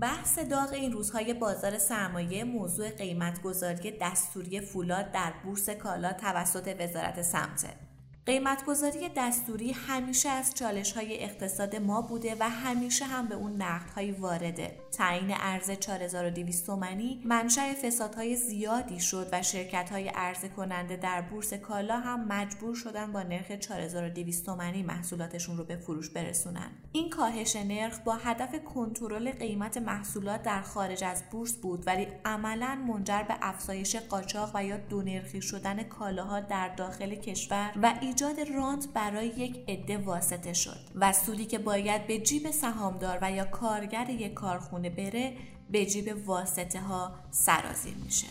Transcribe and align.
بحث 0.00 0.38
داغ 0.38 0.72
این 0.72 0.92
روزهای 0.92 1.34
بازار 1.34 1.78
سرمایه 1.78 2.44
موضوع 2.44 2.90
قیمت 2.90 3.42
گذاری 3.42 3.98
دستوری 4.00 4.60
فولاد 4.60 5.12
در 5.12 5.32
بورس 5.44 5.70
کالا 5.70 6.12
توسط 6.12 6.76
وزارت 6.80 7.22
سمته 7.22 7.87
قیمتگذاری 8.28 9.08
دستوری 9.16 9.72
همیشه 9.72 10.28
از 10.28 10.54
چالش 10.54 10.92
های 10.92 11.24
اقتصاد 11.24 11.76
ما 11.76 12.02
بوده 12.02 12.36
و 12.40 12.50
همیشه 12.50 13.04
هم 13.04 13.28
به 13.28 13.34
اون 13.34 13.62
نقد 13.62 13.90
های 13.90 14.10
وارده. 14.12 14.76
تعیین 14.92 15.34
ارز 15.40 15.70
4200 15.70 16.66
تومانی 16.66 17.22
منشأ 17.24 17.74
فسادهای 17.74 18.36
زیادی 18.36 19.00
شد 19.00 19.28
و 19.32 19.42
شرکت 19.42 19.90
های 19.92 20.08
عرضه 20.08 20.48
کننده 20.48 20.96
در 20.96 21.22
بورس 21.22 21.54
کالا 21.54 22.00
هم 22.00 22.24
مجبور 22.24 22.74
شدن 22.74 23.12
با 23.12 23.22
نرخ 23.22 23.52
4200 23.52 24.46
تومانی 24.46 24.82
محصولاتشون 24.82 25.56
رو 25.56 25.64
به 25.64 25.76
فروش 25.76 26.10
برسونن. 26.10 26.70
این 26.92 27.10
کاهش 27.10 27.56
نرخ 27.56 27.98
با 27.98 28.14
هدف 28.14 28.64
کنترل 28.64 29.30
قیمت 29.30 29.76
محصولات 29.76 30.42
در 30.42 30.62
خارج 30.62 31.04
از 31.04 31.22
بورس 31.30 31.56
بود 31.56 31.86
ولی 31.86 32.06
عملا 32.24 32.74
منجر 32.88 33.22
به 33.22 33.34
افزایش 33.42 33.96
قاچاق 33.96 34.50
و 34.54 34.64
یا 34.64 34.76
دونرخی 34.76 35.42
شدن 35.42 35.82
کالاها 35.82 36.40
در 36.40 36.68
داخل 36.68 37.14
کشور 37.14 37.72
و 37.82 37.94
ایجاد 38.00 38.17
رانت 38.24 38.88
برای 38.94 39.26
یک 39.26 39.64
عده 39.68 39.98
واسطه 39.98 40.52
شد 40.52 40.80
و 40.94 41.12
سودی 41.12 41.44
که 41.46 41.58
باید 41.58 42.06
به 42.06 42.18
جیب 42.18 42.50
سهامدار 42.50 43.18
و 43.22 43.32
یا 43.32 43.44
کارگر 43.44 44.10
یک 44.10 44.34
کارخونه 44.34 44.90
بره 44.90 45.32
به 45.70 45.86
جیب 45.86 46.28
واسطه 46.28 46.80
ها 46.80 47.14
سرازیر 47.30 47.94
میشه. 48.04 48.26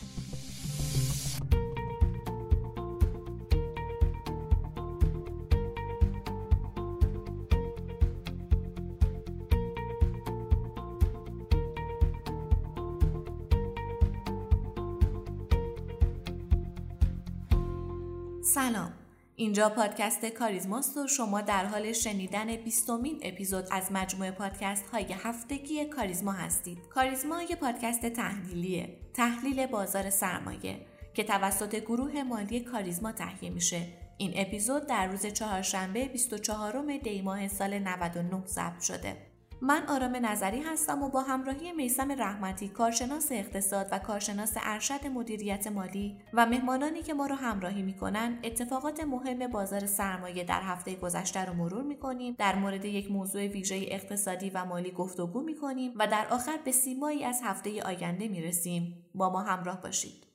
سلام. 18.42 19.07
اینجا 19.40 19.70
پادکست 19.70 20.26
کاریزماست 20.26 20.98
و 20.98 21.08
شما 21.08 21.42
در 21.42 21.66
حال 21.66 21.94
شنیدن 21.94 22.56
بیستمین 22.56 23.20
اپیزود 23.22 23.68
از 23.72 23.92
مجموعه 23.92 24.32
پادکست 24.32 24.90
های 24.90 25.06
هفتگی 25.14 25.86
کاریزما 25.86 26.32
هستید. 26.32 26.78
کاریزما 26.90 27.42
یه 27.42 27.56
پادکست 27.56 28.06
تحلیلیه. 28.06 28.98
تحلیل 29.14 29.66
بازار 29.66 30.10
سرمایه 30.10 30.86
که 31.14 31.24
توسط 31.24 31.76
گروه 31.76 32.24
مالی 32.24 32.60
کاریزما 32.60 33.12
تهیه 33.12 33.50
میشه. 33.50 33.88
این 34.18 34.32
اپیزود 34.36 34.88
در 34.88 35.08
روز 35.08 35.26
چهارشنبه 35.26 36.06
24 36.06 36.98
دی 37.04 37.22
ماه 37.22 37.48
سال 37.48 37.80
99 37.80 38.46
ضبط 38.46 38.82
شده. 38.82 39.27
من 39.62 39.88
آرام 39.88 40.26
نظری 40.26 40.62
هستم 40.62 41.04
و 41.04 41.10
با 41.10 41.22
همراهی 41.22 41.72
میسم 41.72 42.12
رحمتی 42.12 42.70
کارشناس 42.70 43.32
اقتصاد 43.32 43.88
و 43.92 44.00
کارشناس 44.00 44.54
ارشد 44.58 45.08
مدیریت 45.08 45.68
مالی 45.68 46.18
و 46.34 46.46
مهمانانی 46.46 47.02
که 47.02 47.14
ما 47.14 47.26
رو 47.26 47.36
همراهی 47.36 47.82
می‌کنن 47.82 48.40
اتفاقات 48.44 49.04
مهم 49.04 49.48
بازار 49.48 49.86
سرمایه 49.86 50.44
در 50.44 50.62
هفته 50.62 50.96
گذشته 50.96 51.46
رو 51.46 51.54
مرور 51.54 51.84
می‌کنیم. 51.84 52.36
در 52.38 52.56
مورد 52.56 52.86
یک 52.86 53.12
موضوع 53.12 53.48
ویژه 53.48 53.86
اقتصادی 53.88 54.50
و 54.50 54.66
مالی 54.66 54.92
گفتگو 54.92 55.42
می‌کنیم 55.42 55.94
و 55.96 56.08
در 56.08 56.28
آخر 56.30 56.58
به 56.66 56.72
سیمایی 56.72 57.24
از 57.24 57.42
هفته 57.44 57.84
آینده 57.84 58.28
می‌رسیم. 58.28 59.06
با 59.16 59.30
ما 59.30 59.42
همراه 59.42 59.82
باشید. 59.82 60.27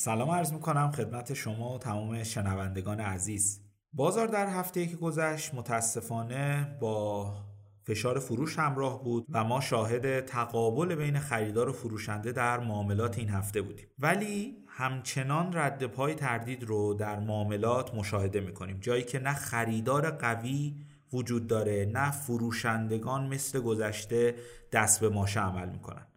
سلام 0.00 0.30
عرض 0.30 0.52
می‌کنم 0.52 0.90
خدمت 0.90 1.34
شما 1.34 1.74
و 1.74 1.78
تمام 1.78 2.22
شنوندگان 2.22 3.00
عزیز. 3.00 3.60
بازار 3.92 4.26
در 4.26 4.46
هفته 4.46 4.86
که 4.86 4.96
گذشت 4.96 5.54
متاسفانه 5.54 6.76
با 6.80 7.34
فشار 7.82 8.18
فروش 8.18 8.58
همراه 8.58 9.04
بود 9.04 9.26
و 9.30 9.44
ما 9.44 9.60
شاهد 9.60 10.20
تقابل 10.20 10.94
بین 10.94 11.18
خریدار 11.18 11.68
و 11.68 11.72
فروشنده 11.72 12.32
در 12.32 12.60
معاملات 12.60 13.18
این 13.18 13.28
هفته 13.28 13.62
بودیم. 13.62 13.86
ولی 13.98 14.56
همچنان 14.68 15.50
رد 15.56 15.86
پای 15.86 16.14
تردید 16.14 16.64
رو 16.64 16.94
در 16.94 17.18
معاملات 17.18 17.94
مشاهده 17.94 18.40
می‌کنیم. 18.40 18.78
جایی 18.80 19.02
که 19.02 19.18
نه 19.18 19.34
خریدار 19.34 20.10
قوی 20.10 20.74
وجود 21.12 21.46
داره 21.46 21.90
نه 21.92 22.10
فروشندگان 22.10 23.26
مثل 23.26 23.60
گذشته 23.60 24.34
دست 24.72 25.00
به 25.00 25.08
ماشه 25.08 25.40
عمل 25.40 25.68
می‌کنن. 25.68 26.07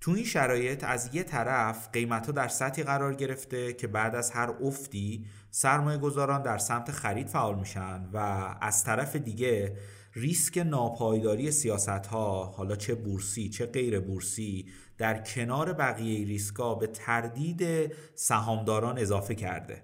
تو 0.00 0.10
این 0.10 0.24
شرایط 0.24 0.84
از 0.84 1.10
یه 1.14 1.22
طرف 1.22 1.88
قیمت 1.92 2.26
ها 2.26 2.32
در 2.32 2.48
سطحی 2.48 2.84
قرار 2.84 3.14
گرفته 3.14 3.72
که 3.72 3.86
بعد 3.86 4.14
از 4.14 4.30
هر 4.30 4.50
افتی 4.62 5.26
سرمایه 5.50 5.98
گذاران 5.98 6.42
در 6.42 6.58
سمت 6.58 6.90
خرید 6.90 7.28
فعال 7.28 7.58
میشن 7.58 8.08
و 8.12 8.16
از 8.60 8.84
طرف 8.84 9.16
دیگه 9.16 9.76
ریسک 10.14 10.58
ناپایداری 10.58 11.50
سیاست 11.50 11.88
ها 11.88 12.44
حالا 12.44 12.76
چه 12.76 12.94
بورسی 12.94 13.48
چه 13.48 13.66
غیر 13.66 14.00
بورسی 14.00 14.66
در 14.98 15.22
کنار 15.22 15.72
بقیه 15.72 16.26
ریسکا 16.26 16.74
به 16.74 16.86
تردید 16.86 17.92
سهامداران 18.14 18.98
اضافه 18.98 19.34
کرده. 19.34 19.82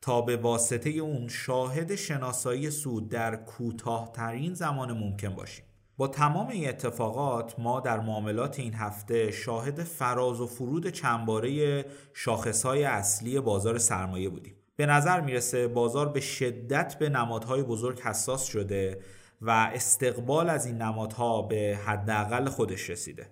تا 0.00 0.20
به 0.20 0.36
واسطه 0.36 0.90
اون 0.90 1.28
شاهد 1.28 1.94
شناسایی 1.94 2.70
سود 2.70 3.08
در 3.08 3.36
کوتاهترین 3.36 4.54
زمان 4.54 4.92
ممکن 4.92 5.34
باشیم. 5.34 5.65
با 5.96 6.08
تمام 6.08 6.48
این 6.48 6.68
اتفاقات 6.68 7.54
ما 7.58 7.80
در 7.80 8.00
معاملات 8.00 8.58
این 8.58 8.74
هفته 8.74 9.30
شاهد 9.30 9.82
فراز 9.82 10.40
و 10.40 10.46
فرود 10.46 10.88
چندباره 10.88 11.84
شاخصهای 12.14 12.84
اصلی 12.84 13.40
بازار 13.40 13.78
سرمایه 13.78 14.28
بودیم. 14.28 14.54
به 14.76 14.86
نظر 14.86 15.20
می‌رسه 15.20 15.68
بازار 15.68 16.08
به 16.08 16.20
شدت 16.20 16.98
به 16.98 17.08
نمادهای 17.08 17.62
بزرگ 17.62 18.00
حساس 18.00 18.44
شده 18.44 18.98
و 19.40 19.50
استقبال 19.50 20.50
از 20.50 20.66
این 20.66 20.82
نمادها 20.82 21.42
به 21.42 21.78
حداقل 21.86 22.48
خودش 22.48 22.90
رسیده. 22.90 23.30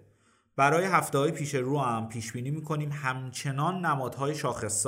برای 0.57 0.85
هفته 0.85 1.19
های 1.19 1.31
پیش 1.31 1.55
رو 1.55 1.79
هم 1.79 2.09
پیش 2.09 2.33
بینی 2.33 2.51
می‌کنیم 2.51 2.91
همچنان 2.93 3.87
نمادهای 3.87 4.35
شاخص 4.35 4.87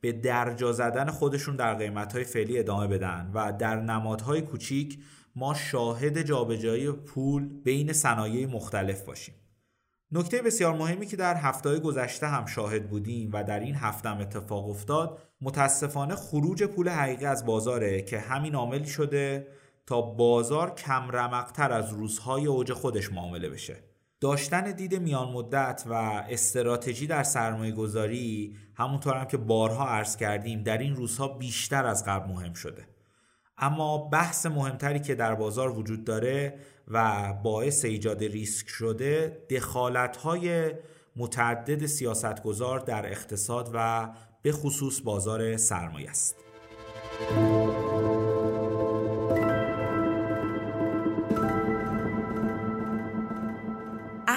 به 0.00 0.12
درجا 0.12 0.72
زدن 0.72 1.10
خودشون 1.10 1.56
در 1.56 1.74
قیمت 1.74 2.12
های 2.12 2.24
فعلی 2.24 2.58
ادامه 2.58 2.86
بدن 2.86 3.30
و 3.34 3.52
در 3.58 3.80
نمادهای 3.80 4.42
کوچیک 4.42 4.98
ما 5.36 5.54
شاهد 5.54 6.22
جابجایی 6.22 6.92
پول 6.92 7.48
بین 7.48 7.92
صنایع 7.92 8.46
مختلف 8.46 9.02
باشیم. 9.02 9.34
نکته 10.12 10.42
بسیار 10.42 10.74
مهمی 10.74 11.06
که 11.06 11.16
در 11.16 11.34
هفته 11.34 11.78
گذشته 11.78 12.26
هم 12.26 12.46
شاهد 12.46 12.88
بودیم 12.88 13.30
و 13.32 13.44
در 13.44 13.60
این 13.60 13.74
هفته 13.74 14.08
هم 14.08 14.18
اتفاق 14.18 14.68
افتاد 14.68 15.18
متاسفانه 15.40 16.14
خروج 16.14 16.64
پول 16.64 16.88
حقیقی 16.88 17.24
از 17.24 17.46
بازاره 17.46 18.02
که 18.02 18.18
همین 18.18 18.54
عاملی 18.54 18.86
شده 18.86 19.46
تا 19.86 20.00
بازار 20.00 20.74
کم 20.74 21.10
رمقتر 21.10 21.72
از 21.72 21.92
روزهای 21.92 22.46
اوج 22.46 22.72
خودش 22.72 23.12
معامله 23.12 23.48
بشه. 23.48 23.76
داشتن 24.20 24.72
دید 24.72 24.94
میان 24.94 25.28
مدت 25.32 25.84
و 25.86 25.92
استراتژی 26.28 27.06
در 27.06 27.22
سرمایه 27.22 27.72
گذاری 27.72 28.56
همونطور 28.74 29.16
هم 29.16 29.24
که 29.24 29.36
بارها 29.36 29.88
عرض 29.88 30.16
کردیم 30.16 30.62
در 30.62 30.78
این 30.78 30.96
روزها 30.96 31.28
بیشتر 31.28 31.86
از 31.86 32.04
قبل 32.04 32.32
مهم 32.32 32.54
شده. 32.54 32.93
اما 33.58 33.98
بحث 33.98 34.46
مهمتری 34.46 35.00
که 35.00 35.14
در 35.14 35.34
بازار 35.34 35.78
وجود 35.78 36.04
داره 36.04 36.58
و 36.88 37.32
باعث 37.32 37.84
ایجاد 37.84 38.24
ریسک 38.24 38.68
شده 38.68 39.38
دخالت 39.50 40.16
های 40.16 40.72
متعدد 41.16 41.86
سیاستگزار 41.86 42.78
در 42.80 43.06
اقتصاد 43.06 43.70
و 43.74 44.08
به 44.42 44.52
خصوص 44.52 45.00
بازار 45.00 45.56
سرمایه 45.56 46.10
است. 46.10 46.36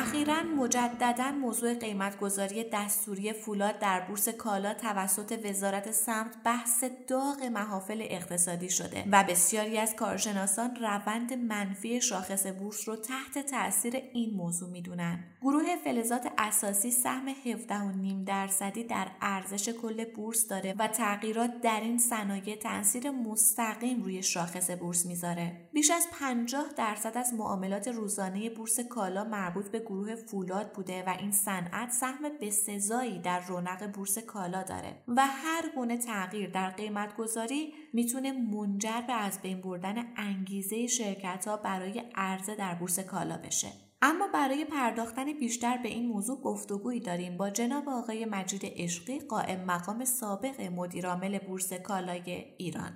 اخیرا 0.07 0.43
مجددا 0.43 1.31
موضوع 1.31 1.73
قیمتگذاری 1.73 2.69
دستوری 2.73 3.33
فولاد 3.33 3.79
در 3.79 3.99
بورس 3.99 4.29
کالا 4.29 4.73
توسط 4.73 5.39
وزارت 5.43 5.91
سمت 5.91 6.43
بحث 6.43 6.83
داغ 7.07 7.43
محافل 7.43 8.01
اقتصادی 8.09 8.69
شده 8.69 9.03
و 9.11 9.23
بسیاری 9.29 9.77
از 9.77 9.95
کارشناسان 9.95 10.75
روند 10.75 11.33
منفی 11.33 12.01
شاخص 12.01 12.47
بورس 12.47 12.89
رو 12.89 12.95
تحت 12.95 13.45
تاثیر 13.45 13.95
این 14.13 14.35
موضوع 14.35 14.69
می‌دونن. 14.69 15.23
گروه 15.41 15.75
فلزات 15.83 16.31
اساسی 16.37 16.91
سهم 16.91 17.33
17.5 17.33 18.25
درصدی 18.25 18.83
در 18.83 19.07
ارزش 19.21 19.69
کل 19.69 20.05
بورس 20.05 20.47
داره 20.47 20.75
و 20.79 20.87
تغییرات 20.87 21.61
در 21.61 21.79
این 21.81 21.97
صنایع 21.97 22.55
تاثیر 22.55 23.11
مستقیم 23.11 24.03
روی 24.03 24.23
شاخص 24.23 24.71
بورس 24.71 25.05
می‌ذاره. 25.05 25.69
بیش 25.73 25.91
از 25.91 26.07
50 26.19 26.65
درصد 26.77 27.17
از 27.17 27.33
معاملات 27.33 27.87
روزانه 27.87 28.49
بورس 28.49 28.79
کالا 28.79 29.23
مربوط 29.23 29.67
به 29.67 29.79
گروه 29.79 29.96
فولاد 30.05 30.73
بوده 30.73 31.03
و 31.03 31.15
این 31.19 31.31
صنعت 31.31 31.91
سهم 31.91 32.29
بسزایی 32.41 33.19
در 33.19 33.39
رونق 33.39 33.91
بورس 33.91 34.17
کالا 34.17 34.63
داره 34.63 35.03
و 35.07 35.27
هر 35.27 35.69
گونه 35.75 35.97
تغییر 35.97 36.49
در 36.49 36.69
قیمت 36.69 37.15
گذاری 37.15 37.73
می‌تونه 37.93 38.31
منجر 38.31 39.01
به 39.07 39.13
از 39.13 39.41
بین 39.41 39.61
بردن 39.61 39.95
انگیزه 40.15 40.87
شرکت 40.87 41.47
ها 41.47 41.57
برای 41.57 42.03
عرضه 42.15 42.55
در 42.55 42.75
بورس 42.75 42.99
کالا 42.99 43.37
بشه. 43.37 43.67
اما 44.01 44.27
برای 44.27 44.65
پرداختن 44.65 45.33
بیشتر 45.33 45.77
به 45.77 45.89
این 45.89 46.07
موضوع 46.07 46.41
گفتگویی 46.41 46.99
داریم 46.99 47.37
با 47.37 47.49
جناب 47.49 47.89
آقای 47.89 48.25
مجید 48.25 48.61
عشقی 48.65 49.19
قائم 49.19 49.65
مقام 49.65 50.05
سابق 50.05 50.61
مدیرعامل 50.61 51.39
بورس 51.39 51.73
کالای 51.73 52.45
ایران. 52.57 52.91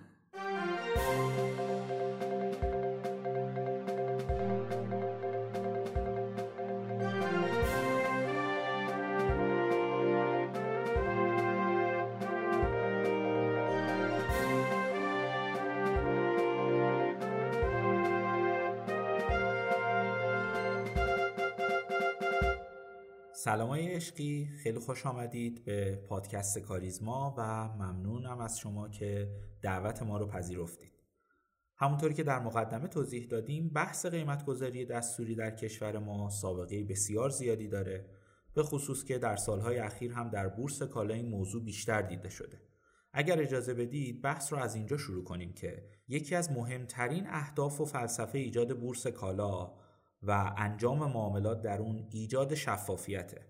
سلام 23.43 23.69
های 23.69 23.87
عشقی 23.87 24.49
خیلی 24.63 24.79
خوش 24.79 25.05
آمدید 25.05 25.65
به 25.65 25.95
پادکست 25.95 26.59
کاریزما 26.59 27.35
و 27.37 27.67
ممنونم 27.67 28.39
از 28.39 28.59
شما 28.59 28.89
که 28.89 29.29
دعوت 29.61 30.03
ما 30.03 30.17
رو 30.17 30.27
پذیرفتید. 30.27 30.91
همونطوری 31.77 32.13
که 32.13 32.23
در 32.23 32.39
مقدمه 32.39 32.87
توضیح 32.87 33.27
دادیم 33.27 33.69
بحث 33.69 34.05
قیمتگذاری 34.05 34.85
دستوری 34.85 35.35
در 35.35 35.51
کشور 35.51 35.99
ما 35.99 36.29
سابقه 36.29 36.83
بسیار 36.83 37.29
زیادی 37.29 37.67
داره 37.67 38.05
به 38.53 38.63
خصوص 38.63 39.03
که 39.03 39.17
در 39.17 39.35
سالهای 39.35 39.79
اخیر 39.79 40.11
هم 40.11 40.29
در 40.29 40.47
بورس 40.47 40.81
کالا 40.81 41.13
این 41.13 41.29
موضوع 41.29 41.63
بیشتر 41.63 42.01
دیده 42.01 42.29
شده. 42.29 42.61
اگر 43.13 43.41
اجازه 43.41 43.73
بدید 43.73 44.21
بحث 44.21 44.53
رو 44.53 44.59
از 44.59 44.75
اینجا 44.75 44.97
شروع 44.97 45.23
کنیم 45.23 45.53
که 45.53 45.83
یکی 46.07 46.35
از 46.35 46.51
مهمترین 46.51 47.27
اهداف 47.27 47.81
و 47.81 47.85
فلسفه 47.85 48.37
ایجاد 48.37 48.79
بورس 48.79 49.07
کالا 49.07 49.73
و 50.23 50.53
انجام 50.57 51.11
معاملات 51.11 51.61
در 51.61 51.81
اون 51.81 52.07
ایجاد 52.09 52.55
شفافیته. 52.55 53.41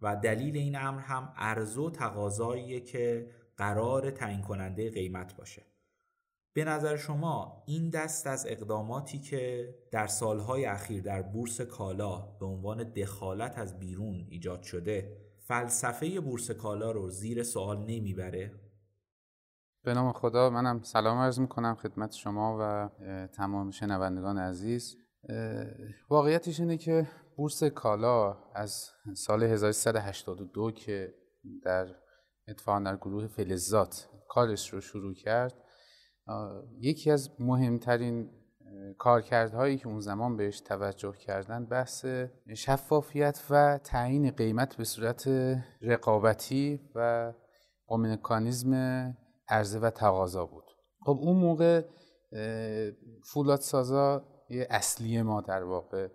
و 0.00 0.16
دلیل 0.16 0.56
این 0.56 0.76
امر 0.76 1.00
هم 1.00 1.32
ارزو 1.36 1.90
تقاضاییه 1.90 2.80
که 2.80 3.30
قرار 3.56 4.10
تعیین 4.10 4.42
کننده 4.42 4.90
قیمت 4.90 5.36
باشه. 5.36 5.62
به 6.54 6.64
نظر 6.64 6.96
شما 6.96 7.62
این 7.66 7.90
دست 7.90 8.26
از 8.26 8.46
اقداماتی 8.48 9.18
که 9.18 9.74
در 9.90 10.06
سالهای 10.06 10.64
اخیر 10.64 11.02
در 11.02 11.22
بورس 11.22 11.60
کالا 11.60 12.18
به 12.18 12.46
عنوان 12.46 12.82
دخالت 12.82 13.58
از 13.58 13.78
بیرون 13.78 14.26
ایجاد 14.28 14.62
شده 14.62 15.16
فلسفه 15.38 16.20
بورس 16.20 16.50
کالا 16.50 16.90
رو 16.90 17.10
زیر 17.10 17.42
سوال 17.42 17.78
نمی‌بره؟ 17.78 18.52
به 19.84 19.94
نام 19.94 20.12
خدا 20.12 20.50
منم 20.50 20.82
سلام 20.82 21.18
عرض 21.18 21.40
می‌کنم 21.40 21.74
خدمت 21.74 22.12
شما 22.12 22.58
و 22.60 22.90
تمام 23.26 23.70
شنوندگان 23.70 24.38
عزیز. 24.38 25.01
واقعیتش 26.10 26.60
اینه 26.60 26.76
که 26.76 27.08
بورس 27.36 27.64
کالا 27.64 28.36
از 28.54 28.90
سال 29.16 29.42
1382 29.42 30.70
که 30.70 31.14
در 31.64 31.86
اتفاقا 32.48 32.80
در 32.80 32.96
گروه 32.96 33.26
فلزات 33.26 34.08
کارش 34.28 34.72
رو 34.72 34.80
شروع 34.80 35.14
کرد 35.14 35.54
یکی 36.80 37.10
از 37.10 37.30
مهمترین 37.38 38.30
کارکردهایی 38.98 39.76
که 39.76 39.88
اون 39.88 40.00
زمان 40.00 40.36
بهش 40.36 40.60
توجه 40.60 41.12
کردن 41.12 41.64
بحث 41.64 42.06
شفافیت 42.56 43.44
و 43.50 43.78
تعیین 43.84 44.30
قیمت 44.30 44.76
به 44.76 44.84
صورت 44.84 45.28
رقابتی 45.82 46.80
و 46.94 47.32
با 47.86 47.96
مکانیزم 47.96 48.74
عرضه 49.48 49.78
و 49.78 49.90
تقاضا 49.90 50.46
بود. 50.46 50.64
خب 51.00 51.18
اون 51.20 51.36
موقع 51.36 51.82
فولادسازا 53.32 54.31
اصلی 54.60 55.22
ما 55.22 55.40
در 55.40 55.64
واقع. 55.64 56.08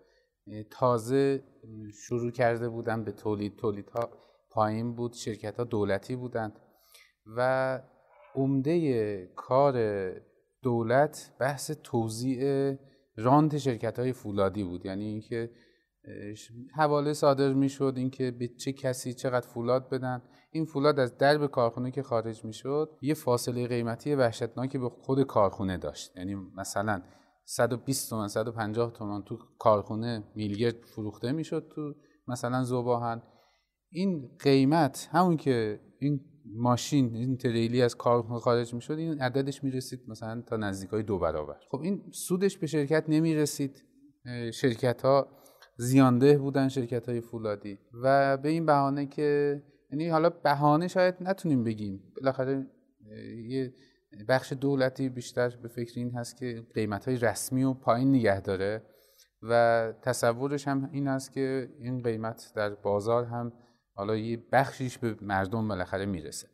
تازه 0.72 1.44
شروع 1.94 2.32
کرده 2.32 2.70
بودن 2.70 3.04
به 3.04 3.12
تولید. 3.12 3.56
تولیدها 3.56 4.10
پایین 4.50 4.96
بود 4.96 5.14
شرکت 5.14 5.58
ها 5.58 5.64
دولتی 5.64 6.16
بودند 6.16 6.60
و 7.38 7.82
عمده 8.36 9.28
کار 9.36 10.12
دولت 10.62 11.34
بحث 11.40 11.72
توزیع 11.84 12.74
رانت 13.16 13.58
شرکت 13.58 14.00
های 14.00 14.14
فولادی 14.14 14.64
بود. 14.64 14.86
یعنی 14.86 15.06
اینکه 15.06 15.52
حواله 16.76 17.14
صادر 17.14 17.54
می‌شد 17.54 17.94
اینکه 17.98 18.32
به 18.32 18.48
چه 18.48 18.74
کسی 18.74 19.14
چقدر 19.14 19.48
فولاد 19.48 19.90
بدن. 19.90 20.22
این 20.52 20.66
فولاد 20.66 21.00
از 21.00 21.18
درب 21.18 21.48
کارخونه 21.48 21.92
که 21.92 22.04
خارج 22.04 22.46
می‌شد 22.46 22.98
یه 23.02 23.14
فاصله 23.14 23.68
قیمتی 23.68 24.16
وحشتناکی 24.16 24.78
به 24.78 24.90
خود 24.90 25.24
کارخونه 25.24 25.78
داشت. 25.78 26.18
یعنی 26.18 26.36
مثلا 26.36 27.02
120 27.50 28.10
تومن 28.10 28.28
150 28.28 28.94
تومن 28.94 29.24
تو 29.24 29.38
کارخونه 29.60 30.24
میلگرد 30.36 30.76
فروخته 30.84 31.32
می‌شد 31.32 31.72
تو 31.76 31.94
مثلا 32.28 32.64
زوباهن 32.64 33.22
این 33.92 34.30
قیمت 34.40 35.10
همون 35.12 35.38
که 35.38 35.80
این 36.00 36.20
ماشین 36.56 37.16
این 37.16 37.38
تریلی 37.38 37.82
از 37.82 37.96
کارخونه 37.96 38.40
خارج 38.40 38.74
می‌شد 38.74 38.94
این 38.94 39.22
عددش 39.22 39.64
می‌رسید 39.64 40.00
مثلا 40.08 40.42
تا 40.42 40.58
نزدیک 40.58 40.90
های 40.90 41.04
دو 41.04 41.20
برابر. 41.20 41.58
خب 41.72 41.82
این 41.82 42.12
سودش 42.12 42.58
به 42.58 42.68
شرکت 42.68 43.06
نمی‌رسید. 43.08 43.84
شرکت 44.54 45.02
ها 45.02 45.28
زیانده 45.78 46.38
بودن 46.38 46.68
شرکت 46.68 47.10
های 47.10 47.22
فولادی. 47.22 47.80
و 48.04 48.38
به 48.38 48.50
این 48.50 48.66
بهانه 48.66 49.06
که 49.06 49.62
یعنی 49.92 50.10
حالا 50.10 50.30
بهانه 50.30 50.88
شاید 50.88 51.16
نتونیم 51.22 51.64
بگیم. 51.64 52.14
بالاخره 52.16 52.68
یه 53.48 53.74
بخش 54.24 54.54
دولتی 54.54 55.10
بیشتر 55.10 55.50
به 55.50 55.68
فکر 55.68 56.00
این 56.00 56.12
هست 56.12 56.38
که 56.38 56.64
قیمت 56.74 57.08
های 57.08 57.18
رسمی 57.18 57.64
و 57.64 57.74
پایین 57.74 58.10
نگه 58.12 58.42
داره 58.42 58.84
و 59.42 59.94
تصورش 60.02 60.68
هم 60.68 60.90
این 60.92 61.08
است 61.08 61.34
که 61.34 61.70
این 61.80 62.02
قیمت 62.02 62.52
در 62.56 62.70
بازار 62.70 63.26
هم 63.26 63.54
حالا 63.94 64.18
یه 64.18 64.44
بخشیش 64.52 64.98
به 64.98 65.16
مردم 65.22 65.68
بالاخره 65.68 66.06
می‌رسه. 66.06 66.48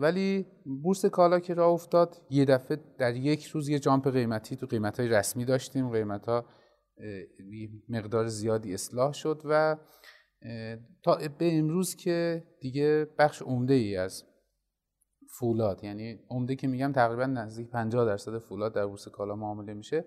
ولی 0.00 0.46
بورس 0.82 1.06
کالا 1.06 1.40
که 1.40 1.54
راه 1.54 1.72
افتاد 1.72 2.22
یه 2.30 2.44
دفعه 2.44 2.78
در 2.98 3.16
یک 3.16 3.44
روز 3.44 3.68
یه 3.68 3.78
جامپ 3.78 4.08
قیمتی 4.08 4.56
تو 4.56 4.66
قیمت 4.66 5.00
های 5.00 5.08
رسمی 5.08 5.44
داشتیم. 5.44 5.90
قیمت 5.90 6.26
ها 6.26 6.46
مقدار 7.88 8.26
زیادی 8.26 8.74
اصلاح 8.74 9.12
شد 9.12 9.42
و 9.44 9.76
تا 11.02 11.18
به 11.38 11.58
امروز 11.58 11.96
که 11.96 12.44
دیگه 12.60 13.06
بخش 13.18 13.42
عمده 13.42 13.74
ای 13.74 13.96
از 13.96 14.24
فولاد. 15.30 15.84
یعنی 15.84 16.18
عمده 16.30 16.56
که 16.56 16.68
میگم 16.68 16.92
تقریبا 16.92 17.26
نزدیک 17.26 17.70
50 17.70 18.04
درصد 18.04 18.38
فولاد 18.38 18.74
در 18.74 18.86
بورس 18.86 19.08
کالا 19.08 19.36
معامله 19.36 19.74
میشه. 19.74 20.04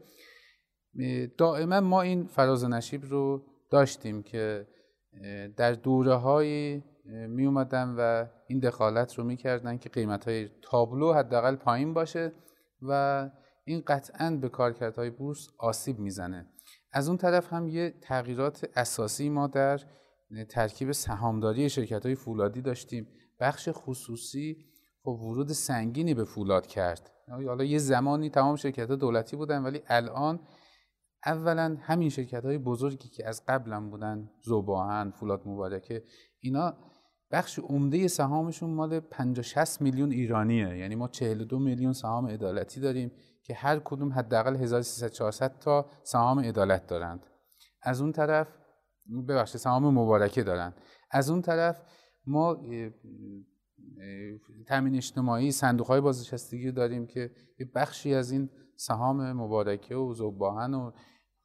دائما 1.37 1.81
ما 1.81 2.01
این 2.01 2.27
فراز 2.27 2.65
نشیب 2.65 3.05
رو 3.05 3.45
داشتیم 3.71 4.23
که 4.23 4.67
در 5.57 5.73
دوره 5.73 6.13
های 6.13 6.81
می 7.05 7.45
اومدن 7.45 7.95
و 7.97 8.25
این 8.47 8.59
دخالت 8.59 9.13
رو 9.13 9.23
می‌کردن 9.23 9.77
که 9.77 9.89
قیمت 9.89 10.27
های 10.27 10.49
تابلو 10.61 11.13
حداقل 11.13 11.55
پایین 11.55 11.93
باشه 11.93 12.31
و 12.81 13.29
این 13.65 13.83
قطعا 13.87 14.37
به 14.41 14.49
کارکردهای 14.49 15.09
بورس 15.09 15.47
آسیب 15.57 15.99
می‌زنه. 15.99 16.49
از 16.91 17.07
اون 17.07 17.17
طرف 17.17 17.53
هم 17.53 17.67
یه 17.67 17.93
تغییرات 18.01 18.69
اساسی 18.75 19.29
ما 19.29 19.47
در 19.47 19.79
ترکیب 20.49 20.91
سهامداری 20.91 21.69
شرکت 21.69 22.05
های 22.05 22.15
فولادی 22.15 22.61
داشتیم. 22.61 23.07
بخش 23.39 23.69
خصوصی 23.71 24.57
خب 25.03 25.09
ورود 25.09 25.51
سنگینی 25.51 26.13
به 26.13 26.25
فولاد 26.25 26.67
کرد. 26.67 27.11
حالا 27.27 27.63
یه 27.63 27.77
زمانی 27.77 28.29
تمام 28.29 28.55
شرکت 28.55 28.89
ها 28.89 28.95
دولتی 28.95 29.35
بودن 29.35 29.63
ولی 29.63 29.81
الان 29.87 30.39
اولا 31.25 31.77
همین 31.81 32.09
شرکت 32.09 32.45
های 32.45 32.57
بزرگی 32.57 33.09
که 33.09 33.27
از 33.27 33.43
قبلم 33.47 33.89
بودن 33.89 34.29
زوباهن 34.43 35.11
فولاد 35.11 35.41
مبارکه 35.45 36.03
اینا 36.39 36.73
بخش 37.31 37.59
عمده 37.59 38.07
سهامشون 38.07 38.69
مال 38.69 38.99
50 38.99 39.43
60 39.43 39.81
میلیون 39.81 40.11
ایرانیه. 40.11 40.77
یعنی 40.77 40.95
ما 40.95 41.07
42 41.07 41.59
میلیون 41.59 41.93
سهام 41.93 42.27
عدالتی 42.27 42.81
داریم 42.81 43.11
که 43.43 43.53
هر 43.53 43.79
کدوم 43.79 44.13
حداقل 44.13 44.55
1300 44.55 45.07
400 45.07 45.59
تا 45.59 45.89
سهام 46.03 46.39
عدالت 46.39 46.87
دارند. 46.87 47.25
از 47.81 48.01
اون 48.01 48.11
طرف 48.11 48.47
ببخشید 49.27 49.61
سهام 49.61 49.99
مبارکه 49.99 50.43
دارن. 50.43 50.73
از 51.11 51.29
اون 51.29 51.41
طرف 51.41 51.81
ما 52.25 52.57
تامین 54.67 54.95
اجتماعی 54.95 55.51
صندوق 55.51 55.87
های 55.87 56.01
بازنشستگی 56.01 56.71
داریم 56.71 57.07
که 57.07 57.31
بخشی 57.75 58.13
از 58.13 58.31
این 58.31 58.49
سهام 58.75 59.31
مبارکه 59.31 59.95
و 59.95 60.13
زوباهن 60.13 60.73
و 60.73 60.91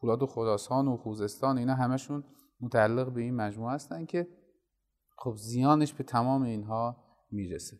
فولاد 0.00 0.22
و 0.22 0.26
خراسان 0.26 0.88
و 0.88 0.96
خوزستان 0.96 1.58
اینا 1.58 1.74
همشون 1.74 2.24
متعلق 2.60 3.12
به 3.12 3.20
این 3.20 3.34
مجموعه 3.34 3.74
هستن 3.74 4.06
که 4.06 4.28
خب 5.18 5.34
زیانش 5.36 5.92
به 5.92 6.04
تمام 6.04 6.42
اینها 6.42 6.96
می‌رسه. 7.30 7.76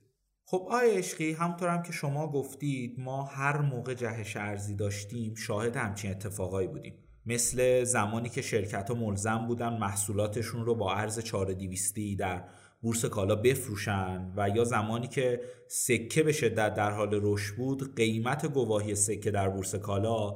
خب 0.46 0.68
آیا 0.70 0.92
عشقی 0.92 1.32
همطور 1.32 1.68
هم 1.68 1.82
که 1.82 1.92
شما 1.92 2.32
گفتید 2.32 3.00
ما 3.00 3.24
هر 3.24 3.60
موقع 3.60 3.94
جهش 3.94 4.36
ارزی 4.36 4.76
داشتیم 4.76 5.34
شاهد 5.34 5.76
همچین 5.76 6.10
اتفاقایی 6.10 6.68
بودیم. 6.68 7.04
مثل 7.26 7.84
زمانی 7.84 8.28
که 8.28 8.42
شرکت 8.42 8.90
ها 8.90 8.94
ملزم 8.94 9.46
بودن 9.46 9.78
محصولاتشون 9.78 10.64
رو 10.64 10.74
با 10.74 10.94
ارز 10.94 11.18
4200 11.18 11.94
در 12.18 12.48
بورس 12.84 13.04
کالا 13.04 13.36
بفروشن 13.36 14.32
و 14.36 14.48
یا 14.48 14.64
زمانی 14.64 15.08
که 15.08 15.40
سکه 15.68 16.22
به 16.22 16.32
شدت 16.32 16.74
در 16.74 16.90
حال 16.90 17.20
رشد 17.22 17.56
بود 17.56 17.96
قیمت 17.96 18.46
گواهی 18.46 18.94
سکه 18.94 19.30
در 19.30 19.48
بورس 19.48 19.74
کالا 19.74 20.34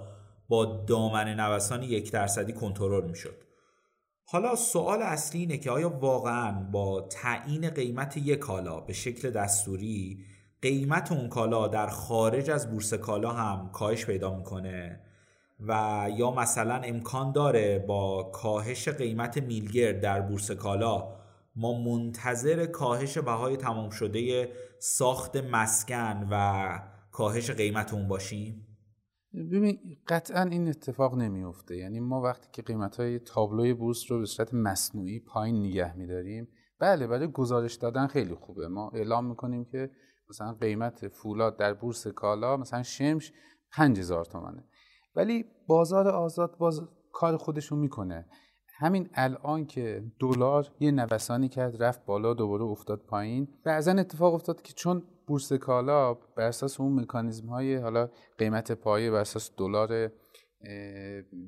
با 0.48 0.84
دامن 0.86 1.40
نوسان 1.40 1.82
یک 1.82 2.12
درصدی 2.12 2.52
کنترل 2.52 3.10
می‌شد. 3.10 3.34
حالا 4.24 4.56
سوال 4.56 5.02
اصلی 5.02 5.40
اینه 5.40 5.58
که 5.58 5.70
آیا 5.70 5.88
واقعا 5.88 6.52
با 6.72 7.00
تعیین 7.00 7.70
قیمت 7.70 8.16
یک 8.16 8.38
کالا 8.38 8.80
به 8.80 8.92
شکل 8.92 9.30
دستوری 9.30 10.18
قیمت 10.62 11.12
اون 11.12 11.28
کالا 11.28 11.68
در 11.68 11.86
خارج 11.86 12.50
از 12.50 12.70
بورس 12.70 12.94
کالا 12.94 13.30
هم 13.30 13.70
کاهش 13.72 14.06
پیدا 14.06 14.34
می‌کنه؟ 14.34 15.00
و 15.68 16.06
یا 16.16 16.30
مثلا 16.30 16.74
امکان 16.74 17.32
داره 17.32 17.78
با 17.78 18.22
کاهش 18.22 18.88
قیمت 18.88 19.38
میلگر 19.38 19.92
در 19.92 20.20
بورس 20.20 20.50
کالا 20.50 21.17
ما 21.58 21.82
منتظر 21.82 22.66
کاهش 22.66 23.18
بهای 23.18 23.56
تمام 23.56 23.90
شده 23.90 24.52
ساخت 24.78 25.36
مسکن 25.36 26.28
و 26.30 26.78
کاهش 27.12 27.50
قیمت 27.50 27.94
اون 27.94 28.08
باشیم؟ 28.08 28.64
ببین 29.34 29.78
قطعا 30.08 30.42
این 30.42 30.68
اتفاق 30.68 31.14
نمیفته 31.14 31.76
یعنی 31.76 32.00
ما 32.00 32.20
وقتی 32.20 32.48
که 32.52 32.62
قیمت 32.62 32.96
های 32.96 33.18
تابلوی 33.18 33.74
بورس 33.74 34.10
رو 34.10 34.18
به 34.18 34.26
صورت 34.26 34.54
مصنوعی 34.54 35.20
پایین 35.20 35.56
نگه 35.66 35.96
میداریم 35.96 36.48
بله 36.78 37.06
برای 37.06 37.32
گزارش 37.32 37.74
دادن 37.74 38.06
خیلی 38.06 38.34
خوبه. 38.34 38.68
ما 38.68 38.90
اعلام 38.94 39.26
می‌کنیم 39.26 39.64
که 39.64 39.90
مثلا 40.30 40.52
قیمت 40.52 41.08
فولاد 41.08 41.56
در 41.56 41.74
بورس 41.74 42.06
کالا 42.06 42.56
مثلا 42.56 42.82
شمش 42.82 43.32
5000 43.72 44.24
تومنه. 44.24 44.64
ولی 45.16 45.44
بازار 45.66 46.08
آزاد 46.08 46.58
باز 46.58 46.80
کار 47.12 47.36
خودشو 47.36 47.76
می‌کنه. 47.76 48.26
همین 48.80 49.08
الان 49.14 49.66
که 49.66 50.04
دلار 50.20 50.68
یه 50.80 50.90
نوسانی 50.90 51.48
کرد 51.48 51.82
رفت 51.82 52.06
بالا 52.06 52.34
دوباره 52.34 52.64
افتاد 52.64 53.00
پایین. 53.00 53.48
بعضا 53.64 53.92
اتفاق 53.92 54.34
افتاد 54.34 54.62
که 54.62 54.72
چون 54.72 55.02
بورس 55.26 55.52
کالا 55.52 56.14
بر 56.14 56.42
اساس 56.42 56.80
اون 56.80 57.00
مکانیزم 57.00 57.48
های 57.48 57.76
حالا 57.76 58.08
قیمت 58.38 58.72
پایه 58.72 59.10
بر 59.10 59.20
اساس 59.20 59.50
دلار 59.56 60.10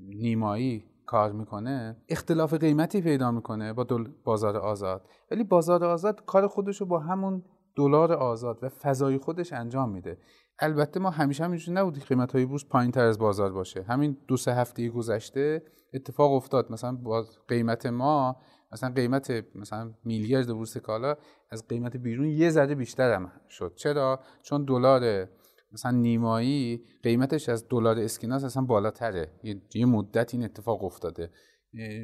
نیمایی 0.09 0.85
کار 1.07 1.33
می‌کنه 1.33 1.97
اختلاف 2.09 2.55
قیمتی 2.55 3.01
پیدا 3.01 3.31
می‌کنه 3.31 3.73
با 3.73 3.87
بازار 4.25 4.57
آزاد. 4.57 5.09
ولی 5.31 5.45
بازار 5.45 5.85
آزاد 5.85 6.25
کار 6.25 6.47
خودش 6.47 6.81
رو 6.81 6.87
با 6.87 6.99
همون 6.99 7.43
دلار 7.77 8.13
آزاد 8.13 8.59
و 8.63 8.69
فضای 8.69 9.19
خودش 9.19 9.53
انجام 9.53 9.91
میده. 9.91 10.19
البته 10.61 11.01
ما 11.01 11.11
همیشه 11.11 11.45
هم 11.45 11.59
نبود 11.69 11.99
که 11.99 12.05
قیمت 12.05 12.33
های 12.33 12.45
بورس 12.45 12.65
پایین 12.65 12.91
تر 12.91 13.05
از 13.05 13.19
بازار 13.19 13.53
باشه. 13.53 13.83
همین 13.83 14.17
دو 14.29 14.37
سه 14.37 14.55
هفته 14.55 14.89
گذشته 14.89 15.63
اتفاق 15.95 16.33
افتاد. 16.33 16.73
مثلا 16.73 16.93
با 16.93 17.27
قیمت 17.49 17.87
ما 17.87 18.37
مثلا 18.73 18.91
قیمت 18.91 19.45
مثلا 19.55 19.95
میلیارد 20.05 20.49
بورس 20.49 20.77
کالا 20.77 21.17
از 21.51 21.69
قیمت 21.69 21.97
بیرون 21.97 22.29
یه 22.29 22.51
ذره 22.51 22.75
بیشتر 22.75 23.15
هم 23.15 23.33
شد. 23.49 23.73
چرا؟ 23.77 24.21
چون 24.43 24.65
دلار 24.65 25.29
مثلا 25.73 25.91
نیمایی 25.91 26.85
قیمتش 27.03 27.49
از 27.49 27.69
دلار 27.69 27.99
اسکیناس 27.99 28.45
اصلا 28.45 28.63
بالاتره. 28.63 29.33
یه 29.75 29.87
مدت 29.87 30.35
این 30.35 30.45
اتفاق 30.45 30.85
افتاده. 30.85 31.31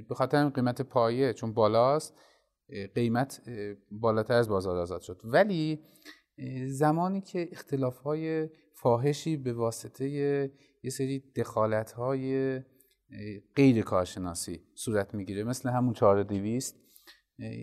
به 0.08 0.14
خاطر 0.14 0.48
قیمت 0.48 0.82
پایه 0.82 1.32
چون 1.32 1.52
بالاست 1.52 2.14
قیمت 2.94 3.40
بالاتر 3.90 4.34
از 4.34 4.48
بازار 4.48 4.76
آزاد 4.76 5.00
شد. 5.00 5.20
ولی 5.24 5.80
زمانی 6.66 7.20
که 7.20 7.48
اختلاف 7.52 7.98
های 7.98 8.48
فاحشی 8.72 9.36
به 9.36 9.52
واسطه 9.52 10.08
یه 10.82 10.90
سری 10.90 11.32
دخالت 11.36 11.92
های 11.92 12.60
غیر 13.56 13.82
کارشناسی 13.82 14.60
صورت 14.74 15.14
می‌گیره 15.14 15.44
مثل 15.44 15.68
همون 15.68 15.94
4200 15.94 16.76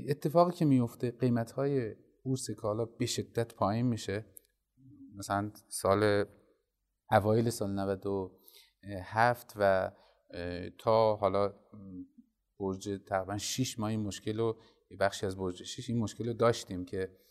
اتفاقی 0.09 0.51
که 0.51 0.65
میفته 0.65 1.11
قیمت 1.11 1.51
های 1.51 1.95
بورس 2.23 2.51
کالا 2.51 2.85
به 2.85 3.05
شدت 3.05 3.53
پایین 3.53 3.85
میشه 3.85 4.25
مثلا 5.15 5.51
سال 5.67 6.25
اوایل 7.11 7.49
سال 7.49 7.71
97 7.71 9.53
و 9.55 9.91
تا 10.77 11.15
حالا 11.15 11.53
برج 12.59 12.89
تقریبا 13.07 13.37
6 13.37 13.79
ماه 13.79 13.89
این 13.89 13.99
مشکل 13.99 14.37
رو 14.37 14.57
بخشی 14.99 15.25
از 15.25 15.37
برج 15.37 15.63
6 15.63 15.89
این 15.89 15.99
مشکل 15.99 16.27
رو 16.27 16.33
داشتیم 16.33 16.85
که 16.85 17.22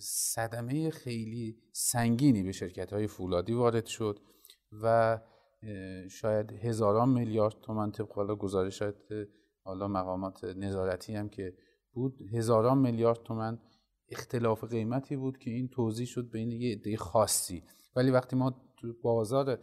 صدمه 0.00 0.90
خیلی 0.90 1.58
سنگینی 1.72 2.42
به 2.42 2.52
شرکت 2.52 2.92
های 2.92 3.06
فولادی 3.06 3.52
وارد 3.52 3.86
شد 3.86 4.20
و 4.82 5.18
شاید 6.10 6.52
هزاران 6.52 7.08
میلیارد 7.08 7.60
تومن 7.62 7.92
طبق 7.92 8.12
حالا 8.12 8.34
گزارش 8.34 8.82
حالا 9.62 9.88
مقامات 9.88 10.44
نظارتی 10.44 11.14
هم 11.14 11.28
که 11.28 11.54
بود 11.92 12.22
هزاران 12.32 12.78
میلیارد 12.78 13.22
تومن 13.22 13.58
اختلاف 14.08 14.64
قیمتی 14.64 15.16
بود 15.16 15.38
که 15.38 15.50
این 15.50 15.68
توضیح 15.68 16.06
شد 16.06 16.30
بین 16.30 16.50
یه 16.50 16.72
عده 16.72 16.96
خاصی. 16.96 17.62
ولی 17.96 18.10
وقتی 18.10 18.36
ما 18.36 18.50
تو 18.76 18.92
بازار 19.02 19.58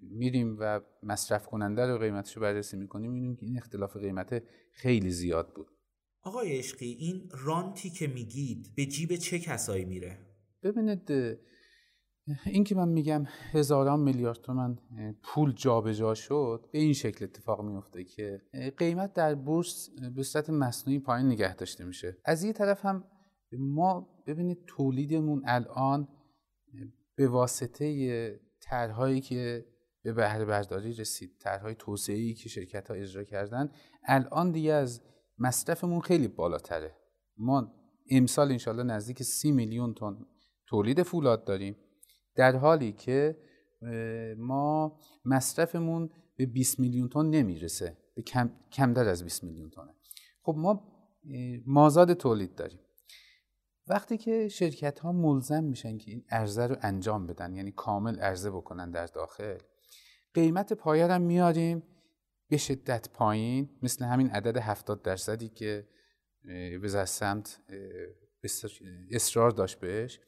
میریم 0.00 0.56
و 0.60 0.80
مصرف 1.02 1.46
کننده 1.46 1.86
رو 1.86 1.98
قیمتش 1.98 2.36
رو 2.36 2.42
بررسی 2.42 2.76
می‌کنیم 2.76 3.10
می‌بینیم 3.10 3.36
که 3.36 3.46
این 3.46 3.56
اختلاف 3.56 3.96
قیمت 3.96 4.42
خیلی 4.72 5.10
زیاد 5.10 5.54
بود. 5.54 5.66
آقای 6.22 6.58
عشقی 6.58 6.92
این 6.92 7.28
رانتی 7.30 7.90
که 7.90 8.06
میگید 8.06 8.72
به 8.76 8.86
جیب 8.86 9.16
چه 9.16 9.38
کسایی 9.38 9.84
میره؟ 9.84 10.18
ببینید 10.62 11.12
این 12.46 12.64
که 12.64 12.74
من 12.74 12.88
میگم 12.88 13.24
هزاران 13.52 14.00
میلیارد 14.00 14.40
تومن 14.40 14.78
پول 15.22 15.52
جابجا 15.52 15.92
جا 15.92 16.14
شد 16.14 16.68
به 16.72 16.78
این 16.78 16.92
شکل 16.92 17.24
اتفاق 17.24 17.62
میفته 17.62 18.04
که 18.04 18.42
قیمت 18.78 19.12
در 19.12 19.34
بورس 19.34 19.90
به 20.16 20.22
صورت 20.22 20.50
مصنوعی 20.50 20.98
پایین 20.98 21.26
نگه 21.26 21.54
داشته 21.54 21.84
میشه. 21.84 22.16
از 22.24 22.44
یه 22.44 22.52
طرف 22.52 22.84
هم 22.84 23.04
ما 23.52 24.08
ببینید 24.26 24.58
تولیدمون 24.66 25.42
الان 25.46 26.08
به 27.16 27.28
واسطه 27.28 28.40
طرحهایی 28.60 29.20
که 29.20 29.66
به 30.02 30.12
بهره 30.12 30.44
برداری 30.44 30.92
رسید 30.92 31.36
طرحهای 31.40 31.74
توسعه‌ای 31.74 32.34
که 32.34 32.48
شرکت 32.48 32.88
ها 32.88 32.94
اجرا 32.94 33.24
کردن 33.24 33.70
الان 34.06 34.52
دیگه 34.52 34.72
از 34.72 35.02
مصرفمون 35.40 36.00
خیلی 36.00 36.28
بالاتره. 36.28 36.96
ما 37.36 37.74
امسال 38.10 38.50
انشالله 38.50 38.82
نزدیک 38.82 39.22
سی 39.22 39.52
میلیون 39.52 39.94
تن 39.94 40.26
تولید 40.66 41.02
فولاد 41.02 41.44
داریم. 41.44 41.76
در 42.34 42.56
حالی 42.56 42.92
که 42.92 43.38
ما 44.38 44.98
مصرفمون 45.24 46.10
به 46.36 46.46
20 46.46 46.80
میلیون 46.80 47.08
تن 47.08 47.26
نمی‌رسه. 47.26 47.96
به 48.14 48.22
کم 48.22 48.50
کمتر 48.72 49.08
از 49.08 49.24
20 49.24 49.44
میلیون 49.44 49.70
تنه. 49.70 49.94
خب 50.42 50.54
ما 50.58 50.82
مازاد 51.66 52.12
تولید 52.12 52.54
داریم. 52.54 52.80
وقتی 53.86 54.18
که 54.18 54.48
شرکت 54.48 54.98
ها 54.98 55.12
ملزم 55.12 55.64
میشن 55.64 55.98
که 55.98 56.10
این 56.10 56.24
ارزه 56.30 56.66
رو 56.66 56.76
انجام 56.82 57.26
بدن 57.26 57.54
یعنی 57.54 57.72
کامل 57.72 58.16
ارزه 58.20 58.50
بکنن 58.50 58.90
در 58.90 59.06
داخل 59.06 59.58
قیمت 60.34 60.72
پایه 60.72 61.06
رو 61.06 61.18
میاریم. 61.18 61.82
به 62.50 62.56
شدت 62.56 63.08
پایین 63.08 63.70
مثل 63.82 64.04
همین 64.04 64.30
عدد 64.30 64.56
70 64.56 65.02
درصدی 65.02 65.48
که 65.48 65.88
وزارت 66.82 67.08
سمت 67.08 67.60
اصرار 69.10 69.50
داشت 69.50 69.80
بهش. 69.80 70.20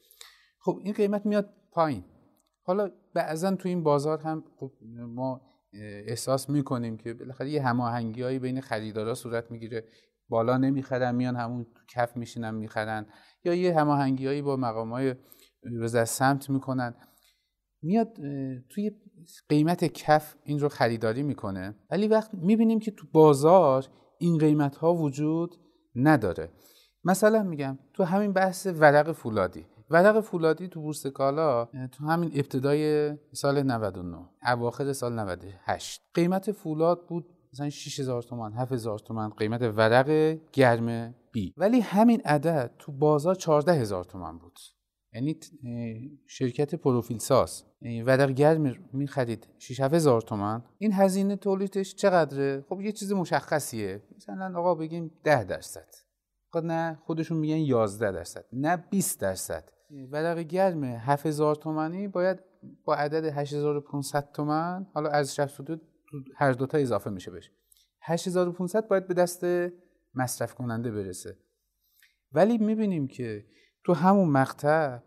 خب 0.59 0.79
این 0.83 0.93
قیمت 0.93 1.25
میاد 1.25 1.53
پایین. 1.71 2.03
حالا 2.61 2.91
بعضا 3.13 3.55
تو 3.55 3.69
این 3.69 3.83
بازار 3.83 4.21
هم 4.21 4.43
خب 4.59 4.71
ما 5.07 5.41
احساس 6.07 6.49
می‌کنیم 6.49 6.97
که 6.97 7.13
بالاخره 7.13 7.49
یه 7.49 7.63
هماهنگی 7.63 8.39
بین 8.39 8.61
خریدارا 8.61 9.13
صورت 9.13 9.51
می‌گیره. 9.51 9.87
بالا 10.29 10.57
نمی‌خرن 10.57 11.15
میان 11.15 11.35
همون 11.35 11.65
کف 11.89 12.17
میشینن 12.17 12.55
می‌خرن. 12.55 13.05
یا 13.43 13.53
یه 13.53 13.79
هماهنگی 13.79 14.41
با 14.41 14.55
مقام 14.55 14.91
های 14.91 15.15
سمت 16.05 16.49
می‌کنن. 16.49 16.95
میاد 17.81 18.13
توی 18.69 18.91
قیمت 19.49 19.85
کف 19.85 20.35
این 20.43 20.59
رو 20.59 20.69
خریداری 20.69 21.23
می‌کنه. 21.23 21.75
ولی 21.91 22.07
وقت 22.07 22.33
می‌بینیم 22.33 22.79
که 22.79 22.91
تو 22.91 23.07
بازار 23.11 23.85
این 24.17 24.37
قیمت 24.37 24.75
ها 24.75 24.93
وجود 24.93 25.55
نداره. 25.95 26.49
مثلا 27.03 27.43
میگم 27.43 27.79
تو 27.93 28.03
همین 28.03 28.33
بحث 28.33 28.67
ورق 28.67 29.11
فولادی. 29.11 29.65
ورق 29.89 30.19
فولادی 30.19 30.67
تو 30.67 30.81
بورس 30.81 31.07
کالا 31.07 31.65
تو 31.65 32.05
همین 32.05 32.31
ابتدای 32.35 33.13
سال 33.33 33.63
99 33.63 34.17
اواخر 34.47 34.93
سال 34.93 35.19
98 35.19 36.01
قیمت 36.13 36.51
فولاد 36.51 37.07
بود 37.07 37.25
مثلا 37.53 37.69
6000 37.69 38.21
تومان 38.21 38.53
7000 38.53 38.99
تومان 38.99 39.29
قیمت 39.29 39.61
ورق 39.61 40.37
گرم 40.53 41.15
بی. 41.31 41.53
ولی 41.57 41.79
همین 41.79 42.21
عدد 42.25 42.75
تو 42.79 42.91
بازار 42.91 43.35
14000 43.35 44.03
تومان 44.03 44.37
بود. 44.37 44.59
یعنی 45.13 45.39
شرکت 46.27 46.75
پروفیل 46.75 47.17
ساز. 47.17 47.63
ورق 48.05 48.29
گرم 48.29 48.89
می‌خرید 48.93 49.47
6 49.59 49.79
هزار 49.79 50.21
تومن 50.21 50.63
این 50.77 50.93
هزینه 50.93 51.35
تولیدش 51.35 51.95
چقدره؟ 51.95 52.65
خب 52.69 52.81
یه 52.81 52.91
چیز 52.91 53.13
مشخصیه. 53.13 54.01
مثلا 54.15 54.59
آقا 54.59 54.75
بگیم 54.75 55.11
10 55.23 55.43
درصد. 55.43 55.87
خب 56.51 56.59
نه 56.59 56.99
خودشون 57.05 57.37
میگن 57.37 57.57
11 57.57 58.11
درصد 58.11 58.45
نه 58.53 58.77
20 58.77 59.19
درصد. 59.19 59.69
ورق 60.11 60.39
گرم 60.39 60.83
7000 60.83 61.55
تومانی 61.55 62.07
باید 62.07 62.39
با 62.85 62.95
عدد 62.95 63.25
8500 63.25 64.31
تومن 64.31 64.87
حالا 64.93 65.09
از 65.09 65.35
شفت 65.35 65.61
هر 66.35 66.51
دوتا 66.51 66.77
اضافه 66.77 67.09
میشه 67.09 67.31
بشه 67.31 67.51
8500 68.01 68.87
باید 68.87 69.07
به 69.07 69.13
دست 69.13 69.45
مصرف 70.15 70.53
کننده 70.53 70.91
برسه. 70.91 71.37
ولی 72.31 72.57
می‌بینیم 72.57 73.07
که 73.07 73.45
تو 73.85 73.93
همون 73.93 74.29
مقطع 74.29 74.99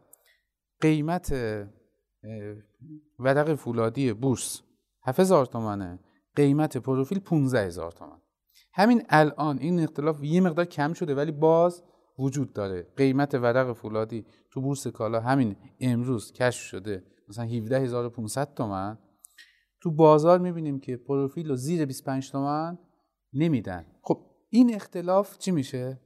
قیمت 0.81 1.33
ورق 3.19 3.55
فولادی 3.55 4.13
بورس 4.13 4.63
7000 5.03 5.47
تومنه 5.47 5.99
قیمت 6.37 6.77
پروفیل 6.77 7.19
15000 7.19 7.93
تومن 7.93 8.21
همین 8.75 9.03
الان 9.09 9.59
این 9.59 9.81
اختلاف 9.81 10.25
یه 10.25 10.41
مقدار 10.41 10.65
کم 10.65 10.93
شده 10.93 11.15
ولی 11.15 11.33
باز 11.33 11.83
وجود 12.19 12.53
داره. 12.53 12.93
قیمت 12.97 13.35
ورق 13.35 13.73
فولادی 13.73 14.27
تو 14.51 14.61
بورس 14.61 14.87
کالا 14.87 15.21
همین 15.21 15.57
امروز 15.81 16.33
کشف 16.33 16.63
شده 16.63 17.05
مثلا 17.29 17.45
17500 17.45 18.55
تومن 18.55 18.99
تو 19.81 19.91
بازار 19.91 20.39
می‌بینیم 20.39 20.81
که 20.81 20.97
پروفیل 20.97 21.49
رو 21.49 21.57
زیر 21.57 21.87
25 21.87 22.31
تومن 22.31 22.79
نمیدن. 23.33 23.87
خب 24.03 24.27
این 24.51 24.75
اختلاف 24.75 25.39
چی 25.39 25.51
میشه؟ 25.51 26.01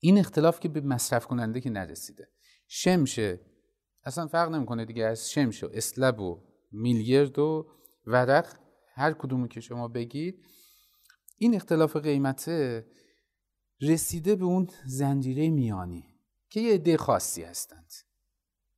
این 0.00 0.18
اختلاف 0.18 0.60
که 0.60 0.68
به 0.68 0.80
مصرف 0.80 1.26
کننده 1.26 1.60
که 1.60 1.70
نرسیده. 1.70 2.28
شمشه 2.68 3.40
اصلا 4.04 4.26
فرق 4.26 4.50
نمی‌کنه 4.50 4.84
دیگه 4.84 5.04
از 5.04 5.30
شمش 5.30 5.64
و 5.64 5.68
اسلب 5.72 6.20
و 6.20 6.42
میلیرد 6.72 7.38
و 7.38 7.66
ورق 8.06 8.56
هر 8.94 9.12
کدومو 9.12 9.46
که 9.46 9.60
شما 9.60 9.88
بگید. 9.88 10.46
این 11.38 11.54
اختلاف 11.54 11.96
قیمته 11.96 12.86
رسیده 13.80 14.36
به 14.36 14.44
اون 14.44 14.68
زنجیره 14.86 15.50
میانی 15.50 16.04
که 16.50 16.60
یه 16.60 16.74
عده 16.74 16.96
خاصی 16.96 17.42
هستند. 17.42 17.92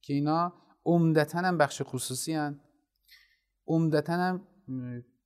که 0.01 0.15
اینا 0.15 0.53
عمدتا 0.85 1.39
هم 1.39 1.59
بخش 1.59 1.83
خصوصی 1.85 2.33
هن 2.33 2.61
عمدتا 3.67 4.13
هم 4.13 4.47